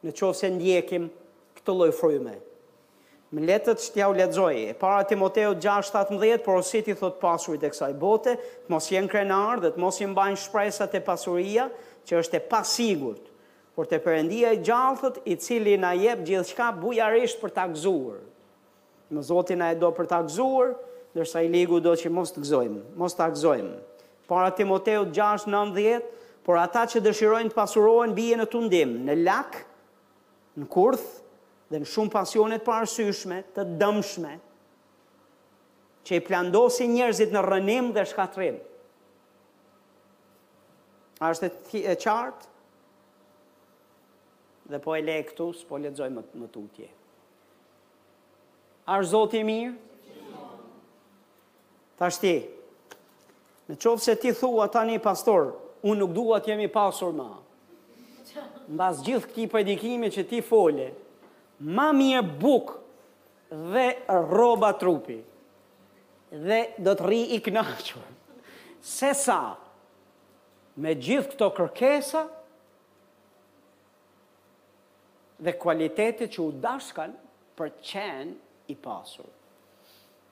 Në 0.06 0.14
qovë 0.20 0.38
se 0.38 0.52
ndjekim 0.54 1.10
këtë 1.58 1.74
loj 1.80 1.90
fryme. 1.98 2.36
Më 3.34 3.46
letët 3.50 3.82
që 3.82 3.90
t'ja 3.96 4.08
u 4.10 4.16
letëzoj, 4.18 4.54
e 4.70 4.78
para 4.78 5.02
Timoteo 5.10 5.56
6.17, 5.58 6.46
por 6.46 6.62
osit 6.62 6.86
ti 6.86 6.94
thot 6.98 7.18
pasurit 7.22 7.66
e 7.66 7.74
kësaj 7.74 7.92
bote, 8.02 8.38
të 8.68 8.72
mos 8.74 8.86
jenë 8.94 9.10
krenar 9.12 9.66
dhe 9.66 9.74
të 9.74 9.82
mos 9.82 9.98
jenë 10.02 10.18
bajnë 10.18 10.40
shpresat 10.46 10.98
e 10.98 11.02
pasuria, 11.06 11.66
që 12.10 12.22
është 12.22 12.38
e 12.40 12.46
pasigurt, 12.54 13.29
por 13.80 13.88
të 13.88 13.96
përëndia 14.04 14.50
i 14.52 14.58
gjallëthët 14.60 15.22
i 15.32 15.38
cili 15.40 15.78
na 15.80 15.94
jep 15.96 16.20
gjithë 16.28 16.50
shka 16.50 16.66
bujarisht 16.82 17.38
për 17.40 17.52
ta 17.56 17.64
gëzuar. 17.72 18.18
Në 19.14 19.22
zotin 19.24 19.62
na 19.64 19.70
e 19.72 19.78
do 19.80 19.88
për 19.96 20.10
ta 20.12 20.18
gëzuar, 20.26 20.74
dërsa 21.16 21.40
i 21.46 21.52
ligu 21.54 21.80
do 21.80 21.94
që 22.02 22.12
mos 22.12 22.34
të 22.36 22.44
gëzojmë, 22.44 22.82
mos 23.00 23.16
të 23.16 23.28
gëzojmë. 23.38 23.78
Para 24.28 24.50
Timoteo 24.58 25.06
6.90, 25.16 26.04
por 26.44 26.60
ata 26.60 26.84
që 26.92 27.02
dëshirojnë 27.08 27.54
të 27.54 27.58
pasurojnë 27.62 28.18
bije 28.20 28.42
në 28.42 28.50
tundim, 28.52 28.98
në 29.08 29.16
lak, 29.24 29.62
në 30.60 30.68
kurth, 30.76 31.08
dhe 31.72 31.80
në 31.80 31.88
shumë 31.94 32.14
pasionet 32.20 32.68
parësyshme, 32.68 33.40
të 33.56 33.68
dëmshme, 33.80 34.36
që 36.04 36.20
i 36.20 36.26
plandosi 36.28 36.92
njerëzit 36.92 37.32
në 37.32 37.48
rënim 37.48 37.92
dhe 37.96 38.04
shkatrim. 38.12 38.60
A 41.24 41.32
është 41.32 41.54
e 41.80 41.96
qartë? 42.00 42.52
dhe 44.70 44.78
po 44.80 44.94
e 44.96 45.02
le 45.02 45.16
këtu, 45.26 45.48
s'po 45.58 45.78
lexoj 45.82 46.08
më 46.14 46.22
më 46.40 46.48
tutje. 46.54 46.88
Ar 48.94 49.04
Zoti 49.06 49.42
i 49.42 49.46
mirë? 49.46 49.74
Tashti, 52.00 52.34
në 53.70 53.76
qovë 53.76 54.04
se 54.06 54.16
ti 54.22 54.32
thua 54.40 54.70
tani 54.72 55.00
pastor, 55.04 55.52
unë 55.84 56.00
nuk 56.00 56.14
duha 56.16 56.38
të 56.40 56.54
jemi 56.54 56.70
pasur 56.72 57.12
ma. 57.18 57.28
Në 58.70 58.78
basë 58.80 59.06
gjithë 59.08 59.32
këti 59.32 59.48
predikimi 59.52 60.12
që 60.14 60.26
ti 60.30 60.40
fole, 60.46 60.90
ma 61.76 61.90
mje 61.94 62.22
bukë 62.40 63.60
dhe 63.74 63.88
roba 64.32 64.70
trupi, 64.80 65.20
dhe 66.48 66.60
do 66.80 66.94
të 66.96 67.10
ri 67.10 67.22
i 67.36 67.42
knaqër, 67.48 68.06
se 68.82 69.12
sa 69.18 69.40
me 70.80 70.94
gjithë 70.96 71.34
këto 71.36 71.52
kërkesa, 71.58 72.28
dhe 75.40 75.54
kualitetet 75.58 76.34
që 76.36 76.42
u 76.46 76.52
dashkan 76.64 77.14
për 77.58 77.70
qenë 77.90 78.72
i 78.72 78.76
pasur. 78.84 79.28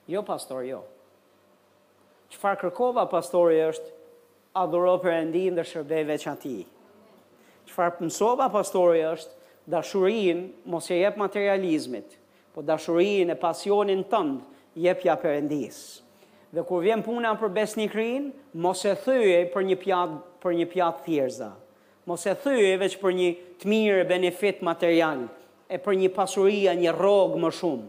Jo, 0.08 0.22
pastor, 0.28 0.62
jo. 0.68 0.82
Qëfar 2.32 2.58
kërkova, 2.60 3.06
pastori, 3.08 3.58
është 3.64 3.94
adhuro 4.60 4.94
për 5.00 5.14
endin 5.22 5.56
dhe 5.56 5.64
shërbeve 5.64 6.16
që 6.20 6.30
ati. 6.34 6.56
Qëfar 7.68 7.94
pëmsova, 7.98 8.48
pastori, 8.52 9.02
është 9.08 9.36
dashurin, 9.72 10.44
mos 10.72 10.88
e 10.92 11.00
jep 11.02 11.16
materializmit, 11.20 12.18
po 12.52 12.64
dashurin 12.68 13.32
e 13.32 13.38
pasionin 13.46 14.04
tëndë, 14.12 14.60
jepja 14.84 15.16
për 15.22 15.38
endis. 15.42 15.80
Dhe 16.52 16.62
kur 16.64 16.80
vjen 16.84 17.02
puna 17.04 17.34
për 17.40 17.52
besnikrin, 17.60 18.28
mos 18.64 18.84
e 18.88 18.94
thyje 19.04 19.42
për 19.52 19.68
një 19.70 19.78
pjatë 19.84 20.20
për 20.42 20.54
një 20.60 20.66
pjatë 20.72 21.02
mos 22.08 22.24
e 22.26 22.32
thyë 22.40 22.70
veç 22.80 22.94
për 23.02 23.12
një 23.18 23.28
të 23.60 23.68
mirë 23.68 24.04
benefit 24.08 24.60
material, 24.64 25.26
e 25.68 25.76
për 25.84 25.98
një 26.00 26.10
pasuria, 26.16 26.72
një 26.80 26.94
rogë 26.96 27.40
më 27.42 27.50
shumë. 27.58 27.88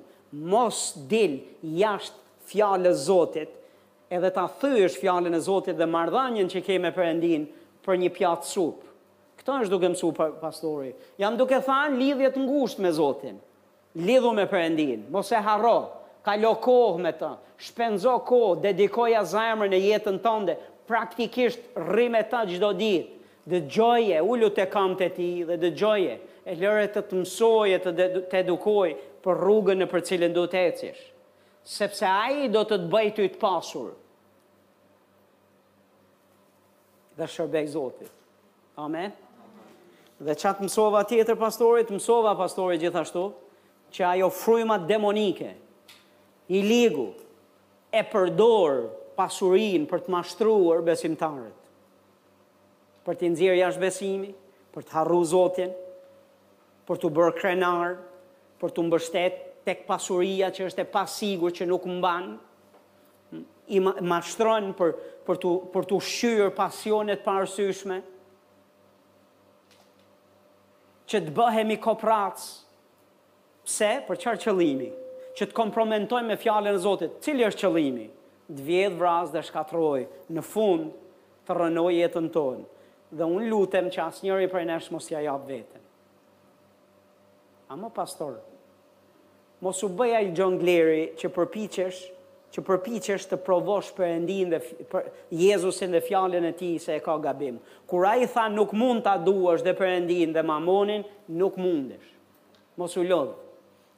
Mos 0.52 0.80
dil 1.10 1.38
jashtë 1.64 2.50
fjallë 2.52 2.92
zotit, 3.06 3.54
edhe 4.14 4.32
ta 4.36 4.44
thyesh 4.60 4.98
fjalën 4.98 5.00
fjallën 5.00 5.38
e 5.38 5.42
zotit 5.46 5.78
dhe 5.78 5.88
marrdhënien 5.96 6.50
që 6.52 6.64
keme 6.68 6.92
për 6.94 7.08
endin 7.14 7.44
për 7.86 8.00
një 8.04 8.10
pjatë 8.18 8.48
supë. 8.50 8.88
Këta 9.40 9.58
është 9.64 9.72
duke 9.74 9.92
mësu 9.94 10.10
pastori. 10.44 10.92
Jam 11.22 11.38
duke 11.40 11.56
lidhje 11.56 12.00
lidhjet 12.02 12.36
ngusht 12.44 12.82
me 12.84 12.92
zotin. 13.00 13.38
Lidhu 14.10 14.34
me 14.38 14.46
për 14.52 14.60
endin, 14.68 15.06
mos 15.14 15.32
e 15.34 15.40
harro, 15.46 15.78
kalo 16.28 16.52
kohë 16.62 17.00
me 17.02 17.14
ta, 17.18 17.32
shpenzo 17.66 18.18
kohë, 18.28 18.60
dedikoja 18.68 19.24
zemrën 19.26 19.74
e 19.74 19.80
jetën 19.88 20.20
tënde, 20.24 20.56
praktikisht 20.90 21.64
rrime 21.78 22.22
ta 22.30 22.44
gjdo 22.50 22.70
ditë, 22.78 23.19
dhe 23.50 23.62
gjoje, 23.66 24.20
ullu 24.22 24.50
të 24.54 24.66
kam 24.72 24.94
të 25.00 25.08
ti 25.16 25.28
dhe 25.48 25.56
dhe 25.58 25.72
gjoje, 25.74 26.16
e 26.50 26.56
lëre 26.60 26.86
të 26.94 27.02
të 27.10 27.20
mësoje, 27.24 27.80
të, 27.84 27.92
të 28.30 28.40
edukoj 28.44 28.92
për 29.24 29.40
rrugën 29.44 29.80
në 29.82 29.88
për 29.92 30.04
cilën 30.10 30.36
du 30.36 30.46
të 30.52 30.62
ecish. 30.70 31.02
Sepse 31.70 32.06
a 32.08 32.30
i 32.32 32.48
do 32.50 32.62
të 32.66 32.78
të 32.84 32.88
bëjt 32.94 33.18
të 33.20 33.26
i 33.28 33.32
të 33.34 33.42
pasur. 33.42 33.90
Dhe 37.20 37.28
shërbek 37.28 37.68
zotit. 37.74 38.14
Amen. 38.80 39.12
Dhe 40.20 40.36
qatë 40.40 40.66
mësova 40.66 41.02
tjetër 41.08 41.38
pastorit, 41.40 41.92
mësova 41.92 42.34
pastorit 42.40 42.82
gjithashtu, 42.84 43.26
që 43.94 44.06
ajo 44.14 44.30
frujma 44.30 44.78
demonike, 44.88 45.52
i 46.54 46.62
ligu, 46.66 47.10
e 47.92 48.02
përdor 48.12 48.84
pasurin 49.18 49.86
për 49.90 50.04
të 50.06 50.14
mashtruar 50.14 50.84
besimtarët 50.86 51.59
për 53.06 53.18
të 53.20 53.30
nëzirë 53.34 53.58
jashtë 53.62 53.82
besimi, 53.84 54.32
për 54.74 54.86
të 54.88 54.96
harru 54.98 55.20
zotin, 55.28 55.72
për 56.88 57.02
të 57.02 57.12
bërë 57.18 57.36
krenar, 57.40 57.98
për 58.60 58.74
të 58.76 58.86
mbështet 58.88 59.40
tek 59.68 59.84
pasuria 59.88 60.50
që 60.54 60.68
është 60.70 60.84
e 60.86 60.90
pasigur 60.94 61.54
që 61.58 61.68
nuk 61.70 61.86
mban, 61.90 62.32
i 63.70 63.80
mashtron 64.10 64.72
për, 64.80 64.96
për, 65.28 65.40
të, 65.44 65.52
për 65.74 65.88
të 65.92 66.00
shyrë 66.12 66.48
pasionet 66.58 67.22
parësyshme, 67.26 68.00
që 71.10 71.22
të 71.26 71.34
bëhemi 71.38 71.78
kopratës, 71.82 72.48
pse? 73.66 73.90
Për 74.08 74.20
qarë 74.24 74.42
qëlimi, 74.44 74.90
që 75.38 75.48
të 75.50 75.56
kompromentojmë 75.58 76.32
me 76.32 76.38
fjallën 76.42 76.78
zotit, 76.82 77.16
cilë 77.26 77.48
është 77.50 77.66
qëlimi? 77.68 78.08
Të 78.50 78.66
vjedhë 78.66 78.98
vrazë 78.98 79.36
dhe 79.36 79.44
shkatroj, 79.46 80.04
në 80.34 80.44
fund 80.50 80.90
të 81.46 81.58
rënoj 81.60 81.92
jetën 82.00 82.30
tonë, 82.34 82.66
dhe 83.10 83.26
unë 83.26 83.48
lutem 83.50 83.88
që 83.92 84.04
asë 84.06 84.26
njëri 84.28 84.48
për 84.52 84.66
nesh 84.70 84.92
mos 84.94 85.08
ja 85.10 85.22
jabë 85.26 85.50
vetën. 85.50 85.84
A 87.74 87.78
mo 87.78 87.90
pastor, 87.94 88.38
mos 89.62 89.82
u 89.86 89.90
bëja 89.98 90.22
i 90.26 90.32
gjongleri 90.34 91.12
që 91.20 91.32
përpichesh, 91.36 92.00
që 92.54 92.64
përpichesh 92.66 93.28
të 93.30 93.38
provosh 93.46 93.92
për 93.98 94.08
endin 94.10 94.54
dhe 94.56 94.60
për 94.90 95.10
Jezusin 95.42 95.92
dhe 95.94 96.00
fjallin 96.06 96.48
e 96.50 96.54
ti 96.58 96.72
se 96.82 96.96
e 96.98 97.04
ka 97.06 97.18
gabim. 97.22 97.60
Kur 97.90 98.08
i 98.10 98.30
tha 98.34 98.48
nuk 98.50 98.72
mund 98.78 99.04
të 99.06 99.12
aduash 99.20 99.62
dhe 99.66 99.76
për 99.78 99.92
endin 100.00 100.34
dhe 100.34 100.42
mamonin, 100.48 101.04
nuk 101.38 101.58
mundesh. 101.62 102.10
Mos 102.80 102.98
u 102.98 103.06
lodhë. 103.06 103.38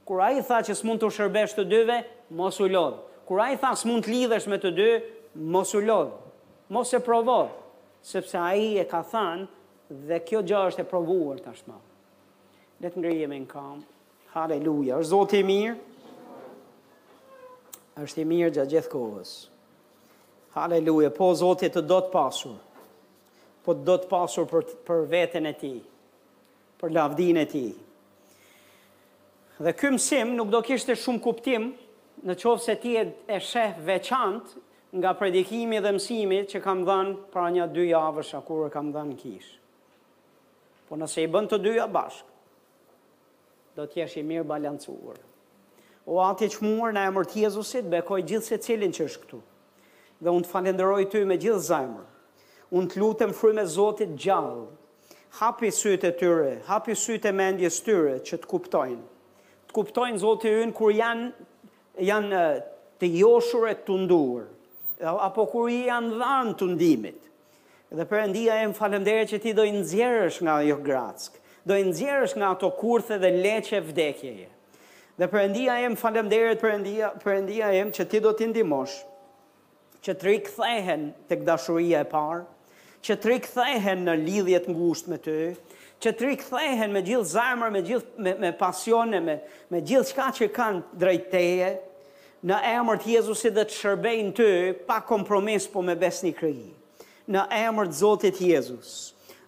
Kur 0.08 0.20
i 0.26 0.44
tha 0.44 0.58
që 0.68 0.76
s'mund 0.76 1.00
të 1.04 1.12
shërbesh 1.16 1.56
të 1.56 1.68
dyve, 1.72 2.02
mos 2.36 2.60
u 2.64 2.68
lodhë. 2.74 3.00
Kur 3.30 3.40
i 3.46 3.56
tha 3.62 3.72
s'mund 3.80 4.04
të 4.08 4.12
lidhesh 4.12 4.48
me 4.52 4.60
të 4.60 4.72
dy, 4.76 4.90
mos 5.54 5.72
u 5.78 5.84
lodhë. 5.86 6.20
Mos 6.76 6.92
e 6.98 7.04
provodhë 7.04 7.61
sepse 8.02 8.40
a 8.40 8.54
i 8.54 8.78
e 8.80 8.86
ka 8.90 9.04
thanë 9.04 9.48
dhe 10.10 10.22
kjo 10.26 10.42
gjë 10.48 10.62
është 10.72 10.84
e 10.86 10.90
provuar 10.92 11.42
tashmë. 11.46 11.78
Le 12.82 12.90
të 12.90 13.02
ngrihemi 13.02 13.40
në 13.44 13.50
kam. 13.52 13.82
Halleluja. 14.34 14.98
Është 15.02 15.12
Zoti 15.12 15.42
i 15.42 15.46
mirë. 15.46 15.78
Është 18.02 18.24
i 18.24 18.26
mirë 18.32 18.54
gjatë 18.56 18.72
gjithë 18.74 18.90
kohës. 18.94 19.34
Halleluja. 20.56 21.12
Po 21.18 21.30
Zoti 21.42 21.70
të 21.70 21.84
do 21.92 22.00
të 22.06 22.12
pasur. 22.14 22.58
Po 23.62 23.76
të 23.78 23.86
do 23.92 23.98
të 24.02 24.10
pasur 24.12 24.48
për 24.50 24.72
për 24.88 25.04
veten 25.12 25.46
e 25.46 25.54
tij. 25.62 25.78
Për 26.82 26.94
lavdinë 26.96 27.44
e 27.46 27.50
tij. 27.52 27.72
Dhe 29.62 29.74
ky 29.78 29.92
mësim 29.94 30.32
nuk 30.34 30.50
do 30.50 30.64
kishte 30.66 30.96
shumë 30.98 31.22
kuptim 31.22 31.68
në 32.26 32.34
qovë 32.42 32.64
se 32.64 32.78
ti 32.82 32.96
e, 32.98 33.04
e 33.30 33.38
shef 33.40 33.78
veçant 33.86 34.56
nga 35.00 35.14
predikimi 35.16 35.80
dhe 35.80 35.92
mësimi 35.96 36.42
që 36.52 36.60
kam 36.66 36.82
dhënë 36.88 37.14
pra 37.32 37.46
një 37.56 37.68
dy 37.76 37.86
javësh 37.94 38.34
kur 38.48 38.68
kam 38.74 38.90
dhënë 38.92 39.16
kish. 39.22 39.52
Po 40.90 40.98
nëse 41.00 41.24
i 41.24 41.30
bën 41.32 41.48
të 41.48 41.60
dyja 41.64 41.86
bashkë, 41.88 42.28
do 43.80 43.86
të 43.88 44.02
jesh 44.02 44.18
i 44.20 44.26
mirë 44.28 44.44
balancuar. 44.50 45.16
O 46.04 46.18
atë 46.26 46.50
që 46.58 46.66
muar 46.68 46.92
në 46.92 47.06
emër 47.08 47.30
të 47.30 47.40
Jezusit, 47.46 47.88
bekoj 47.94 48.18
gjithë 48.28 48.58
cilin 48.66 48.92
që 48.92 49.06
është 49.08 49.22
këtu. 49.24 49.40
Dhe 50.22 50.34
unë 50.34 50.44
të 50.46 50.52
falenderoj 50.52 51.06
ty 51.14 51.22
me 51.26 51.38
gjithë 51.40 51.64
zemrën. 51.70 52.10
Unë 52.76 52.92
të 52.92 53.00
lutem 53.02 53.32
frymën 53.36 53.64
e 53.64 53.70
Zotit 53.78 54.12
gjallë. 54.20 54.66
Hapi 55.40 55.70
sytë 55.72 56.10
të 56.12 56.16
tyre, 56.20 56.52
hapi 56.68 56.92
sytë 57.00 57.30
e 57.30 57.32
mendjes 57.38 57.78
tyre 57.86 58.18
që 58.28 58.42
të 58.44 58.50
kuptojnë. 58.52 59.04
Të 59.72 59.76
kuptojnë 59.78 60.20
Zotin 60.26 60.76
kur 60.76 60.92
janë 60.94 62.02
janë 62.10 62.42
eh, 62.44 62.58
të 63.00 63.12
joshurë 63.22 63.74
të 63.80 63.88
tunduar 63.88 64.50
apo 65.02 65.46
kur 65.52 65.70
i 65.72 65.86
janë 65.90 66.18
dhanë 66.22 66.54
të 66.60 66.68
ndimit. 66.76 67.18
Dhe 67.92 68.06
përëndia 68.08 68.60
e 68.64 68.68
më 68.72 68.78
falemderit 68.78 69.34
që 69.34 69.40
ti 69.44 69.54
do 69.56 69.66
i 69.68 69.74
nëzjerësh 69.76 70.42
nga 70.46 70.60
jo 70.64 70.78
gratsk, 70.84 71.36
do 71.68 71.76
i 71.76 71.84
nëzjerësh 71.84 72.38
nga 72.40 72.54
ato 72.56 72.70
kurthe 72.78 73.18
dhe 73.20 73.32
leqe 73.42 73.82
vdekjeje. 73.84 74.48
Dhe 75.20 75.28
përëndia 75.28 75.80
e 75.84 75.90
më 75.92 76.00
falemderit 76.00 76.62
për 76.62 77.36
endia 77.36 77.68
e 77.76 77.84
më 77.84 77.92
që 77.98 78.08
ti 78.10 78.22
do 78.24 78.32
t'i 78.34 78.48
ndimosh, 78.48 78.96
që 80.02 80.16
të 80.18 80.26
rikëthehen 80.30 81.04
të 81.30 81.42
këdashuria 81.42 82.00
e 82.06 82.10
parë, 82.16 82.46
që 83.06 83.18
të 83.22 83.30
rikëthehen 83.34 84.04
në 84.08 84.16
lidhjet 84.24 84.72
ngusht 84.72 85.12
me 85.12 85.20
të, 85.22 85.36
që 86.02 86.14
të 86.18 86.30
rikëthehen 86.32 86.96
me 86.96 87.04
gjithë 87.06 87.28
zarmër, 87.36 87.70
me 87.76 87.82
gjithë 87.86 88.24
me, 88.26 88.34
me 88.44 88.50
pasione, 88.58 89.20
me, 89.22 89.36
me 89.72 89.84
gjithë 89.86 90.10
shka 90.14 90.28
që 90.40 90.48
kanë 90.56 90.98
drejteje, 91.04 91.70
në 92.48 92.58
emër 92.66 92.98
të 93.02 93.10
Jezusit 93.18 93.54
dhe 93.54 93.64
të 93.70 93.76
shërbejnë 93.78 94.32
ty 94.38 94.48
pa 94.88 94.96
kompromis 95.06 95.68
po 95.70 95.84
me 95.86 95.94
besni 96.02 96.32
krijë. 96.34 96.70
Në 97.30 97.44
emër 97.68 97.92
të 97.92 97.98
Zotit 98.00 98.40
Jezus. 98.42 98.94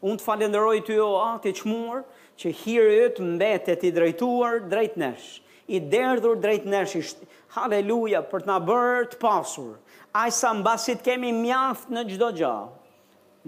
Unë 0.03 0.19
të 0.21 0.25
falenderoj 0.27 0.75
ty 0.87 0.97
o 1.01 1.07
Ati 1.23 1.49
i 1.53 1.57
çmuar 1.57 2.03
që 2.37 2.51
hirët 2.61 3.21
mbetet 3.23 3.85
i 3.87 3.93
drejtuar 3.95 4.59
drejt 4.71 4.97
nesh, 5.01 5.41
i 5.67 5.79
derdhur 5.81 6.37
drejt 6.43 6.65
nesh. 6.69 7.15
Halleluja 7.55 8.21
për 8.29 8.45
të 8.45 8.49
na 8.51 8.59
bërë 8.65 9.09
të 9.13 9.19
pasur. 9.21 9.73
Ai 10.13 10.29
sa 10.31 10.51
mbasi 10.53 10.93
të 10.99 11.07
kemi 11.07 11.33
mjaft 11.33 11.89
në 11.93 12.03
çdo 12.11 12.29
gjë. 12.37 12.53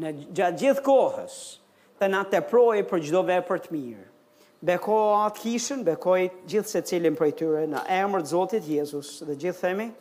Në 0.02 0.12
gjatë 0.38 0.60
gjithë 0.62 0.84
kohës, 0.86 1.36
të 2.02 2.10
na 2.12 2.26
teprojë 2.34 2.86
për 2.90 3.06
çdo 3.08 3.22
vepër 3.30 3.62
të 3.64 3.74
mirë 3.76 4.06
beko 4.66 4.98
atë 5.24 5.42
kishën, 5.44 5.84
bekojt 5.88 6.40
gjithë 6.54 6.72
se 6.74 6.82
cilin 6.90 7.18
për 7.20 7.32
tyre, 7.42 7.64
në 7.76 7.84
emër 8.00 8.26
të 8.28 8.32
Zotit 8.36 8.72
Jezus, 8.76 9.18
dhe 9.30 9.38
gjithë 9.46 9.68
themi, 9.68 9.92